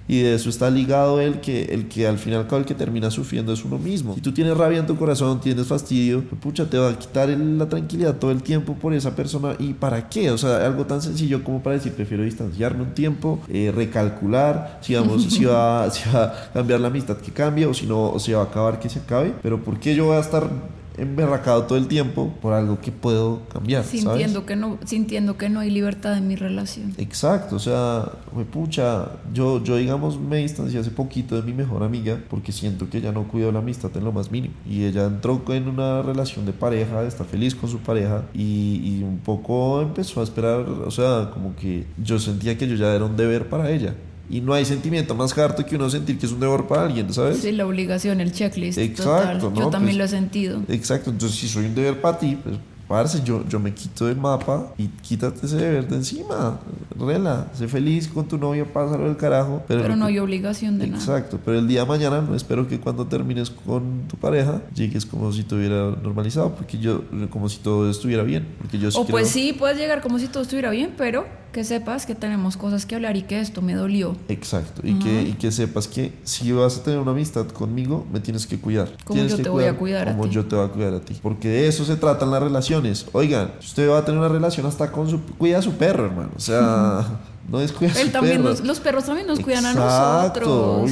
Y 0.08 0.20
de 0.20 0.34
eso 0.34 0.50
está 0.50 0.68
ligado 0.68 1.20
el 1.20 1.40
que, 1.40 1.62
el 1.66 1.88
que 1.88 2.06
al 2.06 2.18
final 2.18 2.46
el 2.50 2.64
que 2.64 2.74
termina 2.74 3.10
sufriendo 3.10 3.52
es 3.52 3.64
uno 3.64 3.78
mismo. 3.78 4.14
Si 4.14 4.20
tú 4.20 4.32
tienes 4.32 4.56
rabia 4.56 4.80
en 4.80 4.86
tu 4.86 4.96
corazón, 4.96 5.40
tienes 5.40 5.66
fastidio, 5.66 6.22
pucha, 6.22 6.68
te 6.68 6.76
va 6.76 6.90
a 6.90 6.98
quitar 6.98 7.28
la 7.28 7.68
tranquilidad 7.68 8.16
todo 8.16 8.30
el 8.30 8.42
tiempo 8.42 8.74
por 8.74 8.92
esa 8.92 9.14
persona. 9.14 9.54
¿Y 9.58 9.72
para 9.72 10.08
qué? 10.08 10.30
O 10.30 10.38
sea, 10.38 10.66
algo 10.66 10.84
tan 10.84 11.00
sencillo 11.00 11.42
como 11.44 11.62
para 11.62 11.76
decir, 11.76 11.92
prefiero 11.92 12.24
distanciarme 12.24 12.82
un 12.82 12.94
tiempo, 12.94 13.40
eh, 13.48 13.72
recalcular, 13.74 14.80
si, 14.82 14.94
vamos, 14.94 15.22
si, 15.24 15.44
va, 15.44 15.88
si 15.92 16.08
va 16.10 16.24
a 16.24 16.52
cambiar 16.52 16.80
la 16.80 16.88
amistad 16.88 17.16
que 17.16 17.30
cambie 17.30 17.66
o 17.66 17.72
si 17.72 17.86
no, 17.86 18.10
o 18.10 18.18
si 18.18 18.32
va 18.32 18.40
a 18.40 18.44
acabar 18.44 18.80
que 18.80 18.88
se 18.88 18.98
acabe. 18.98 19.32
Pero 19.40 19.62
¿por 19.62 19.78
qué 19.78 19.94
yo 19.94 20.06
voy 20.06 20.16
a 20.16 20.20
estar 20.20 20.50
emberracado 20.96 21.64
todo 21.64 21.78
el 21.78 21.88
tiempo 21.88 22.32
por 22.40 22.52
algo 22.52 22.80
que 22.80 22.92
puedo 22.92 23.42
cambiar. 23.52 23.84
Sintiendo, 23.84 24.46
Que 24.46 24.56
no, 24.56 24.78
sintiendo 24.84 25.36
que 25.36 25.48
no 25.48 25.60
hay 25.60 25.70
libertad 25.70 26.16
en 26.16 26.28
mi 26.28 26.36
relación. 26.36 26.94
Exacto, 26.98 27.56
o 27.56 27.58
sea, 27.58 28.10
me 28.36 28.44
pucha, 28.44 29.12
yo, 29.32 29.62
yo 29.62 29.76
digamos 29.76 30.20
me 30.20 30.38
distancié 30.38 30.80
hace 30.80 30.90
poquito 30.90 31.36
de 31.36 31.42
mi 31.42 31.52
mejor 31.52 31.82
amiga 31.82 32.18
porque 32.28 32.52
siento 32.52 32.88
que 32.88 32.98
ella 32.98 33.12
no 33.12 33.28
cuidó 33.28 33.52
la 33.52 33.60
amistad 33.60 33.90
en 33.96 34.04
lo 34.04 34.12
más 34.12 34.30
mínimo. 34.30 34.54
Y 34.68 34.84
ella 34.84 35.06
entró 35.06 35.42
en 35.48 35.68
una 35.68 36.02
relación 36.02 36.46
de 36.46 36.52
pareja, 36.52 37.02
está 37.04 37.24
feliz 37.24 37.54
con 37.54 37.68
su 37.68 37.78
pareja 37.78 38.24
y, 38.34 38.80
y 38.84 39.02
un 39.02 39.18
poco 39.18 39.82
empezó 39.82 40.20
a 40.20 40.24
esperar, 40.24 40.60
o 40.60 40.90
sea, 40.90 41.30
como 41.32 41.56
que 41.56 41.86
yo 42.02 42.18
sentía 42.18 42.56
que 42.56 42.68
yo 42.68 42.74
ya 42.76 42.94
era 42.94 43.04
un 43.04 43.16
deber 43.16 43.48
para 43.48 43.70
ella. 43.70 43.94
Y 44.32 44.40
no 44.40 44.54
hay 44.54 44.64
sentimiento 44.64 45.14
más 45.14 45.36
harto 45.36 45.64
que 45.66 45.76
uno 45.76 45.90
sentir 45.90 46.18
que 46.18 46.24
es 46.24 46.32
un 46.32 46.40
deber 46.40 46.62
para 46.66 46.86
alguien, 46.86 47.12
¿sabes? 47.12 47.40
Sí, 47.40 47.52
la 47.52 47.66
obligación, 47.66 48.18
el 48.22 48.32
checklist. 48.32 48.78
Exacto, 48.78 49.52
Yo 49.54 49.68
también 49.68 49.94
pues 49.94 49.96
lo 49.98 50.04
he 50.04 50.08
sentido. 50.08 50.62
Exacto, 50.68 51.10
entonces 51.10 51.38
si 51.38 51.46
soy 51.46 51.66
un 51.66 51.74
deber 51.74 52.00
para 52.00 52.18
ti, 52.18 52.38
pues 52.42 52.56
parce, 52.88 53.22
yo, 53.22 53.46
yo 53.46 53.60
me 53.60 53.74
quito 53.74 54.06
del 54.06 54.16
mapa 54.16 54.72
y 54.78 54.88
quítate 54.88 55.44
ese 55.44 55.56
deber 55.56 55.86
de 55.86 55.96
encima. 55.96 56.58
Rela, 56.98 57.48
sé 57.52 57.68
feliz 57.68 58.08
con 58.08 58.26
tu 58.26 58.38
novio, 58.38 58.66
pásalo 58.72 59.04
del 59.04 59.18
carajo. 59.18 59.62
Pero, 59.68 59.96
no 59.96 60.06
hay 60.06 60.18
obligación 60.18 60.78
de 60.78 60.86
nada. 60.86 60.98
Exacto, 60.98 61.38
pero 61.44 61.58
el 61.58 61.68
día 61.68 61.80
de 61.80 61.86
mañana 61.86 62.22
no 62.22 62.34
espero 62.34 62.66
que 62.66 62.80
cuando 62.80 63.06
termines 63.06 63.50
con 63.50 64.08
tu 64.08 64.16
pareja 64.16 64.62
llegues 64.74 65.04
como 65.04 65.30
si 65.30 65.42
todo 65.42 65.58
hubiera 65.58 65.90
normalizado, 66.02 66.54
porque 66.54 66.78
yo, 66.78 67.02
como 67.28 67.50
si 67.50 67.58
todo 67.58 67.90
estuviera 67.90 68.22
bien. 68.22 68.46
Porque 68.58 68.78
yo 68.78 68.88
o 68.94 69.06
pues 69.06 69.28
sí, 69.28 69.52
puedes 69.52 69.76
llegar 69.76 70.00
como 70.00 70.18
si 70.18 70.26
todo 70.26 70.42
estuviera 70.42 70.70
bien, 70.70 70.94
pero 70.96 71.26
que 71.52 71.64
sepas 71.64 72.06
que 72.06 72.14
tenemos 72.14 72.56
cosas 72.56 72.86
que 72.86 72.94
hablar 72.94 73.16
y 73.16 73.22
que 73.22 73.40
esto 73.40 73.62
me 73.62 73.74
dolió. 73.74 74.16
Exacto. 74.28 74.80
Y, 74.84 74.98
que, 74.98 75.22
y 75.22 75.32
que 75.34 75.52
sepas 75.52 75.86
que 75.86 76.12
si 76.24 76.50
vas 76.52 76.78
a 76.78 76.82
tener 76.82 76.98
una 76.98 77.12
amistad 77.12 77.46
conmigo, 77.48 78.06
me 78.12 78.20
tienes 78.20 78.46
que 78.46 78.58
cuidar. 78.58 78.96
Como 79.04 79.22
yo 79.22 79.36
te 79.36 79.48
voy 79.48 79.64
a 79.64 79.76
cuidar 79.76 80.08
a 80.08 80.12
ti. 80.12 80.18
Como 80.18 80.30
yo 80.30 80.44
te 80.46 80.56
voy 80.56 80.64
a 80.64 80.68
cuidar 80.68 80.94
a 80.94 81.00
ti. 81.00 81.18
Porque 81.22 81.48
de 81.48 81.68
eso 81.68 81.84
se 81.84 81.96
tratan 81.96 82.30
las 82.30 82.42
relaciones. 82.42 83.06
Oigan, 83.12 83.52
usted 83.60 83.88
va 83.88 83.98
a 83.98 84.04
tener 84.04 84.18
una 84.18 84.28
relación 84.28 84.66
hasta 84.66 84.90
con 84.90 85.08
su... 85.08 85.20
Cuida 85.20 85.58
a 85.58 85.62
su 85.62 85.72
perro, 85.74 86.06
hermano. 86.06 86.30
O 86.36 86.40
sea... 86.40 87.20
No 87.48 87.58
descuida 87.58 87.92
Él 88.00 88.12
también 88.12 88.42
los 88.42 88.80
perros 88.80 89.04
también 89.04 89.26
nos 89.26 89.40
cuidan 89.40 89.66
a 89.66 89.74
nosotros. 89.74 90.90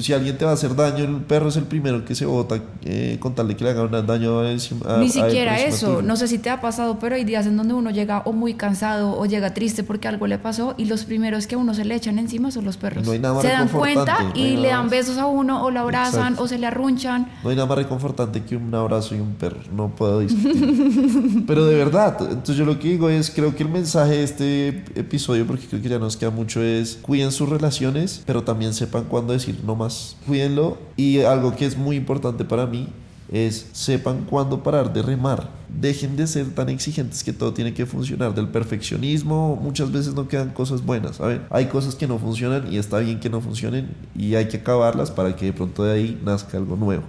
si, 0.00 0.12
alguien 0.12 0.38
te 0.38 0.44
va 0.44 0.52
a 0.52 0.54
hacer 0.54 0.74
daño, 0.74 1.04
el 1.04 1.16
perro 1.22 1.48
es 1.48 1.56
el 1.56 1.64
primero 1.64 2.04
que 2.04 2.14
se 2.14 2.24
bota 2.24 2.60
eh, 2.84 3.16
con 3.20 3.34
tal 3.34 3.48
de 3.48 3.56
que 3.56 3.64
le 3.64 3.70
haga 3.70 4.02
daño 4.02 4.40
a, 4.40 4.48
a 4.48 4.98
Ni 4.98 5.10
siquiera 5.10 5.58
eso. 5.58 6.02
No 6.02 6.16
sé 6.16 6.28
si 6.28 6.38
te 6.38 6.50
ha 6.50 6.60
pasado, 6.60 6.98
pero 6.98 7.16
hay 7.16 7.24
días 7.24 7.46
en 7.46 7.56
donde 7.56 7.74
uno 7.74 7.90
llega 7.90 8.22
o 8.24 8.32
muy 8.32 8.54
cansado 8.54 9.18
o 9.18 9.26
llega 9.26 9.54
triste 9.54 9.82
porque 9.82 10.08
algo 10.08 10.26
le 10.26 10.38
pasó 10.38 10.74
y 10.76 10.84
los 10.84 11.04
primeros 11.04 11.46
que 11.46 11.56
uno 11.56 11.74
se 11.74 11.84
le 11.84 11.94
echan 11.94 12.18
encima 12.18 12.50
son 12.50 12.64
los 12.64 12.76
perros. 12.76 13.06
se 13.06 13.18
dan 13.48 13.68
cuenta 13.68 14.32
y 14.34 14.56
le 14.56 14.68
dan 14.68 14.88
besos 14.88 15.18
a 15.18 15.26
uno 15.26 15.64
o 15.64 15.70
lo 15.70 15.80
abrazan 15.80 16.36
o 16.38 16.46
se 16.46 16.58
le 16.58 16.66
arrunchan. 16.66 17.28
No 17.42 17.50
hay 17.50 17.56
nada 17.56 17.66
más 17.66 17.78
reconfortante 17.78 18.42
que 18.42 18.56
un 18.56 18.74
abrazo 18.74 19.14
y 19.14 19.20
un 19.20 19.34
perro. 19.34 19.58
No 19.74 19.88
puedo 19.88 20.20
discutir. 20.20 21.44
pero 21.46 21.66
de 21.66 21.74
verdad, 21.74 22.16
entonces 22.20 22.56
yo 22.56 22.64
lo 22.64 22.78
que 22.78 22.88
digo 22.88 23.08
es, 23.08 23.30
creo 23.30 23.54
que 23.54 23.62
el 23.62 23.68
mensaje 23.68 24.12
de 24.12 24.22
este 24.22 24.68
episodio 24.94 25.46
porque 25.56 25.68
creo 25.68 25.82
que 25.82 25.88
ya 25.88 25.98
nos 25.98 26.16
queda 26.16 26.30
mucho 26.30 26.62
es 26.62 26.98
cuiden 27.02 27.32
sus 27.32 27.48
relaciones, 27.48 28.22
pero 28.26 28.42
también 28.42 28.74
sepan 28.74 29.04
cuándo 29.04 29.32
decir 29.32 29.58
no 29.64 29.74
más. 29.74 30.16
Cuídenlo 30.26 30.78
y 30.96 31.20
algo 31.20 31.54
que 31.56 31.66
es 31.66 31.76
muy 31.76 31.96
importante 31.96 32.44
para 32.44 32.66
mí 32.66 32.88
es 33.32 33.66
sepan 33.72 34.24
cuándo 34.28 34.62
parar 34.62 34.92
de 34.92 35.02
remar. 35.02 35.50
Dejen 35.68 36.16
de 36.16 36.26
ser 36.26 36.46
tan 36.54 36.68
exigentes 36.68 37.24
que 37.24 37.32
todo 37.32 37.52
tiene 37.52 37.74
que 37.74 37.86
funcionar. 37.86 38.34
Del 38.34 38.48
perfeccionismo 38.48 39.56
muchas 39.56 39.92
veces 39.92 40.14
no 40.14 40.28
quedan 40.28 40.50
cosas 40.50 40.84
buenas. 40.84 41.16
¿saben? 41.16 41.42
Hay 41.50 41.66
cosas 41.66 41.94
que 41.94 42.06
no 42.06 42.18
funcionan 42.18 42.72
y 42.72 42.78
está 42.78 42.98
bien 42.98 43.20
que 43.20 43.30
no 43.30 43.40
funcionen 43.40 43.88
y 44.14 44.34
hay 44.34 44.48
que 44.48 44.58
acabarlas 44.58 45.10
para 45.10 45.36
que 45.36 45.46
de 45.46 45.52
pronto 45.52 45.84
de 45.84 45.94
ahí 45.94 46.20
nazca 46.24 46.56
algo 46.56 46.76
nuevo. 46.76 47.04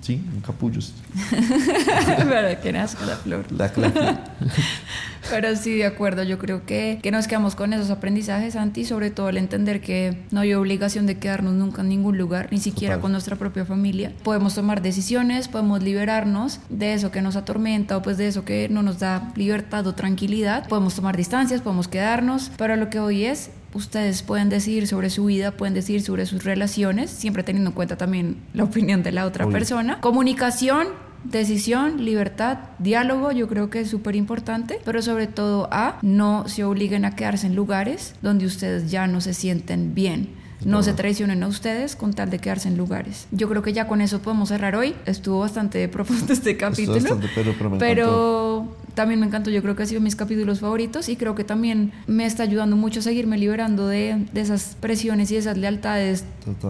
Sí, 0.00 0.22
un 0.34 0.40
capullo. 0.40 0.80
para 2.28 2.60
que 2.60 2.72
nazca 2.72 3.06
la 3.06 3.16
flor. 3.16 3.44
La 3.50 3.72
clave. 3.72 3.94
Pero 5.30 5.56
sí, 5.56 5.76
de 5.76 5.86
acuerdo, 5.86 6.22
yo 6.22 6.38
creo 6.38 6.66
que, 6.66 6.98
que 7.02 7.10
nos 7.10 7.26
quedamos 7.26 7.54
con 7.54 7.72
esos 7.72 7.90
aprendizajes, 7.90 8.54
Santi, 8.54 8.84
sobre 8.84 9.10
todo 9.10 9.30
el 9.30 9.38
entender 9.38 9.80
que 9.80 10.22
no 10.30 10.40
hay 10.40 10.52
obligación 10.54 11.06
de 11.06 11.18
quedarnos 11.18 11.54
nunca 11.54 11.82
en 11.82 11.88
ningún 11.88 12.18
lugar, 12.18 12.48
ni 12.50 12.58
siquiera 12.58 13.00
con 13.00 13.12
nuestra 13.12 13.36
propia 13.36 13.64
familia. 13.64 14.12
Podemos 14.22 14.54
tomar 14.54 14.82
decisiones, 14.82 15.48
podemos 15.48 15.82
liberarnos 15.82 16.60
de 16.68 16.94
eso 16.94 17.10
que 17.10 17.22
nos 17.22 17.36
atormenta 17.36 17.93
pues 18.02 18.16
de 18.16 18.28
eso 18.28 18.44
que 18.44 18.68
no 18.68 18.82
nos 18.82 18.98
da 18.98 19.32
libertad 19.36 19.86
o 19.86 19.94
tranquilidad. 19.94 20.68
Podemos 20.68 20.94
tomar 20.94 21.16
distancias, 21.16 21.60
podemos 21.60 21.88
quedarnos, 21.88 22.50
pero 22.56 22.76
lo 22.76 22.90
que 22.90 23.00
hoy 23.00 23.24
es 23.24 23.50
ustedes 23.74 24.22
pueden 24.22 24.48
decidir 24.48 24.86
sobre 24.86 25.10
su 25.10 25.24
vida, 25.26 25.50
pueden 25.52 25.74
decidir 25.74 26.02
sobre 26.02 26.26
sus 26.26 26.44
relaciones, 26.44 27.10
siempre 27.10 27.42
teniendo 27.42 27.70
en 27.70 27.74
cuenta 27.74 27.96
también 27.96 28.36
la 28.54 28.64
opinión 28.64 29.02
de 29.02 29.12
la 29.12 29.26
otra 29.26 29.46
persona. 29.48 30.00
Comunicación, 30.00 30.88
decisión, 31.24 32.04
libertad, 32.04 32.58
diálogo, 32.78 33.32
yo 33.32 33.48
creo 33.48 33.70
que 33.70 33.80
es 33.80 33.90
súper 33.90 34.16
importante, 34.16 34.80
pero 34.84 35.02
sobre 35.02 35.26
todo 35.26 35.68
a 35.72 35.98
no 36.02 36.48
se 36.48 36.64
obliguen 36.64 37.04
a 37.04 37.16
quedarse 37.16 37.46
en 37.46 37.56
lugares 37.56 38.14
donde 38.22 38.46
ustedes 38.46 38.90
ya 38.90 39.06
no 39.06 39.20
se 39.20 39.34
sienten 39.34 39.94
bien. 39.94 40.43
No 40.64 40.82
se 40.82 40.92
traicionen 40.92 41.42
a 41.42 41.48
ustedes 41.48 41.96
con 41.96 42.12
tal 42.14 42.30
de 42.30 42.38
quedarse 42.38 42.68
en 42.68 42.76
lugares. 42.76 43.26
Yo 43.30 43.48
creo 43.48 43.62
que 43.62 43.72
ya 43.72 43.86
con 43.86 44.00
eso 44.00 44.20
podemos 44.20 44.48
cerrar 44.48 44.76
hoy. 44.76 44.94
Estuvo 45.06 45.40
bastante 45.40 45.88
profundo 45.94 46.32
este 46.32 46.56
capítulo. 46.56 47.00
Bastante, 47.00 47.28
pero, 47.34 47.54
pero 47.78 48.68
también 48.94 49.20
me 49.20 49.26
encantó, 49.26 49.50
yo 49.50 49.60
creo 49.62 49.76
que 49.76 49.82
ha 49.82 49.86
sido 49.86 50.00
mis 50.00 50.16
capítulos 50.16 50.60
favoritos 50.60 51.08
y 51.08 51.16
creo 51.16 51.34
que 51.34 51.44
también 51.44 51.92
me 52.06 52.26
está 52.26 52.44
ayudando 52.44 52.76
mucho 52.76 53.00
a 53.00 53.02
seguirme 53.02 53.36
liberando 53.36 53.88
de, 53.88 54.26
de 54.32 54.40
esas 54.40 54.76
presiones 54.80 55.30
y 55.30 55.36
esas 55.36 55.58
lealtades 55.58 56.24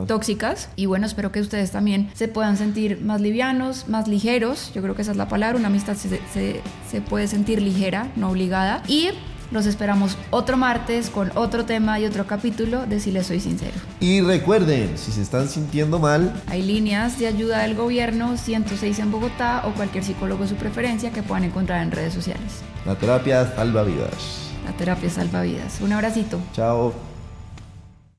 tóxicas. 0.06 0.70
Y 0.76 0.86
bueno, 0.86 1.06
espero 1.06 1.32
que 1.32 1.40
ustedes 1.40 1.70
también 1.70 2.10
se 2.14 2.28
puedan 2.28 2.56
sentir 2.56 3.00
más 3.00 3.20
livianos, 3.20 3.88
más 3.88 4.08
ligeros. 4.08 4.72
Yo 4.74 4.82
creo 4.82 4.94
que 4.94 5.02
esa 5.02 5.12
es 5.12 5.16
la 5.16 5.28
palabra. 5.28 5.58
Una 5.58 5.68
amistad 5.68 5.96
se, 5.96 6.20
se, 6.32 6.60
se 6.90 7.00
puede 7.00 7.28
sentir 7.28 7.60
ligera, 7.60 8.10
no 8.16 8.30
obligada. 8.30 8.82
Y 8.88 9.10
los 9.50 9.66
esperamos 9.66 10.16
otro 10.30 10.56
martes 10.56 11.10
con 11.10 11.30
otro 11.36 11.64
tema 11.64 11.98
y 12.00 12.06
otro 12.06 12.26
capítulo 12.26 12.86
de 12.86 13.00
Si 13.00 13.10
les 13.10 13.26
soy 13.26 13.40
sincero. 13.40 13.74
Y 14.00 14.20
recuerden, 14.20 14.96
si 14.96 15.12
se 15.12 15.22
están 15.22 15.48
sintiendo 15.48 15.98
mal, 15.98 16.32
hay 16.46 16.62
líneas 16.62 17.18
de 17.18 17.26
ayuda 17.26 17.62
del 17.62 17.74
gobierno 17.74 18.36
106 18.36 18.98
en 18.98 19.10
Bogotá 19.10 19.62
o 19.66 19.72
cualquier 19.72 20.04
psicólogo 20.04 20.42
de 20.42 20.48
su 20.48 20.56
preferencia 20.56 21.10
que 21.10 21.22
puedan 21.22 21.44
encontrar 21.44 21.82
en 21.82 21.90
redes 21.90 22.14
sociales. 22.14 22.62
La 22.86 22.96
terapia 22.96 23.54
salva 23.54 23.82
vidas. 23.82 24.50
La 24.64 24.72
terapia 24.72 25.10
salva 25.10 25.42
vidas. 25.42 25.80
Un 25.80 25.92
abracito. 25.92 26.38
Chao. 26.52 27.13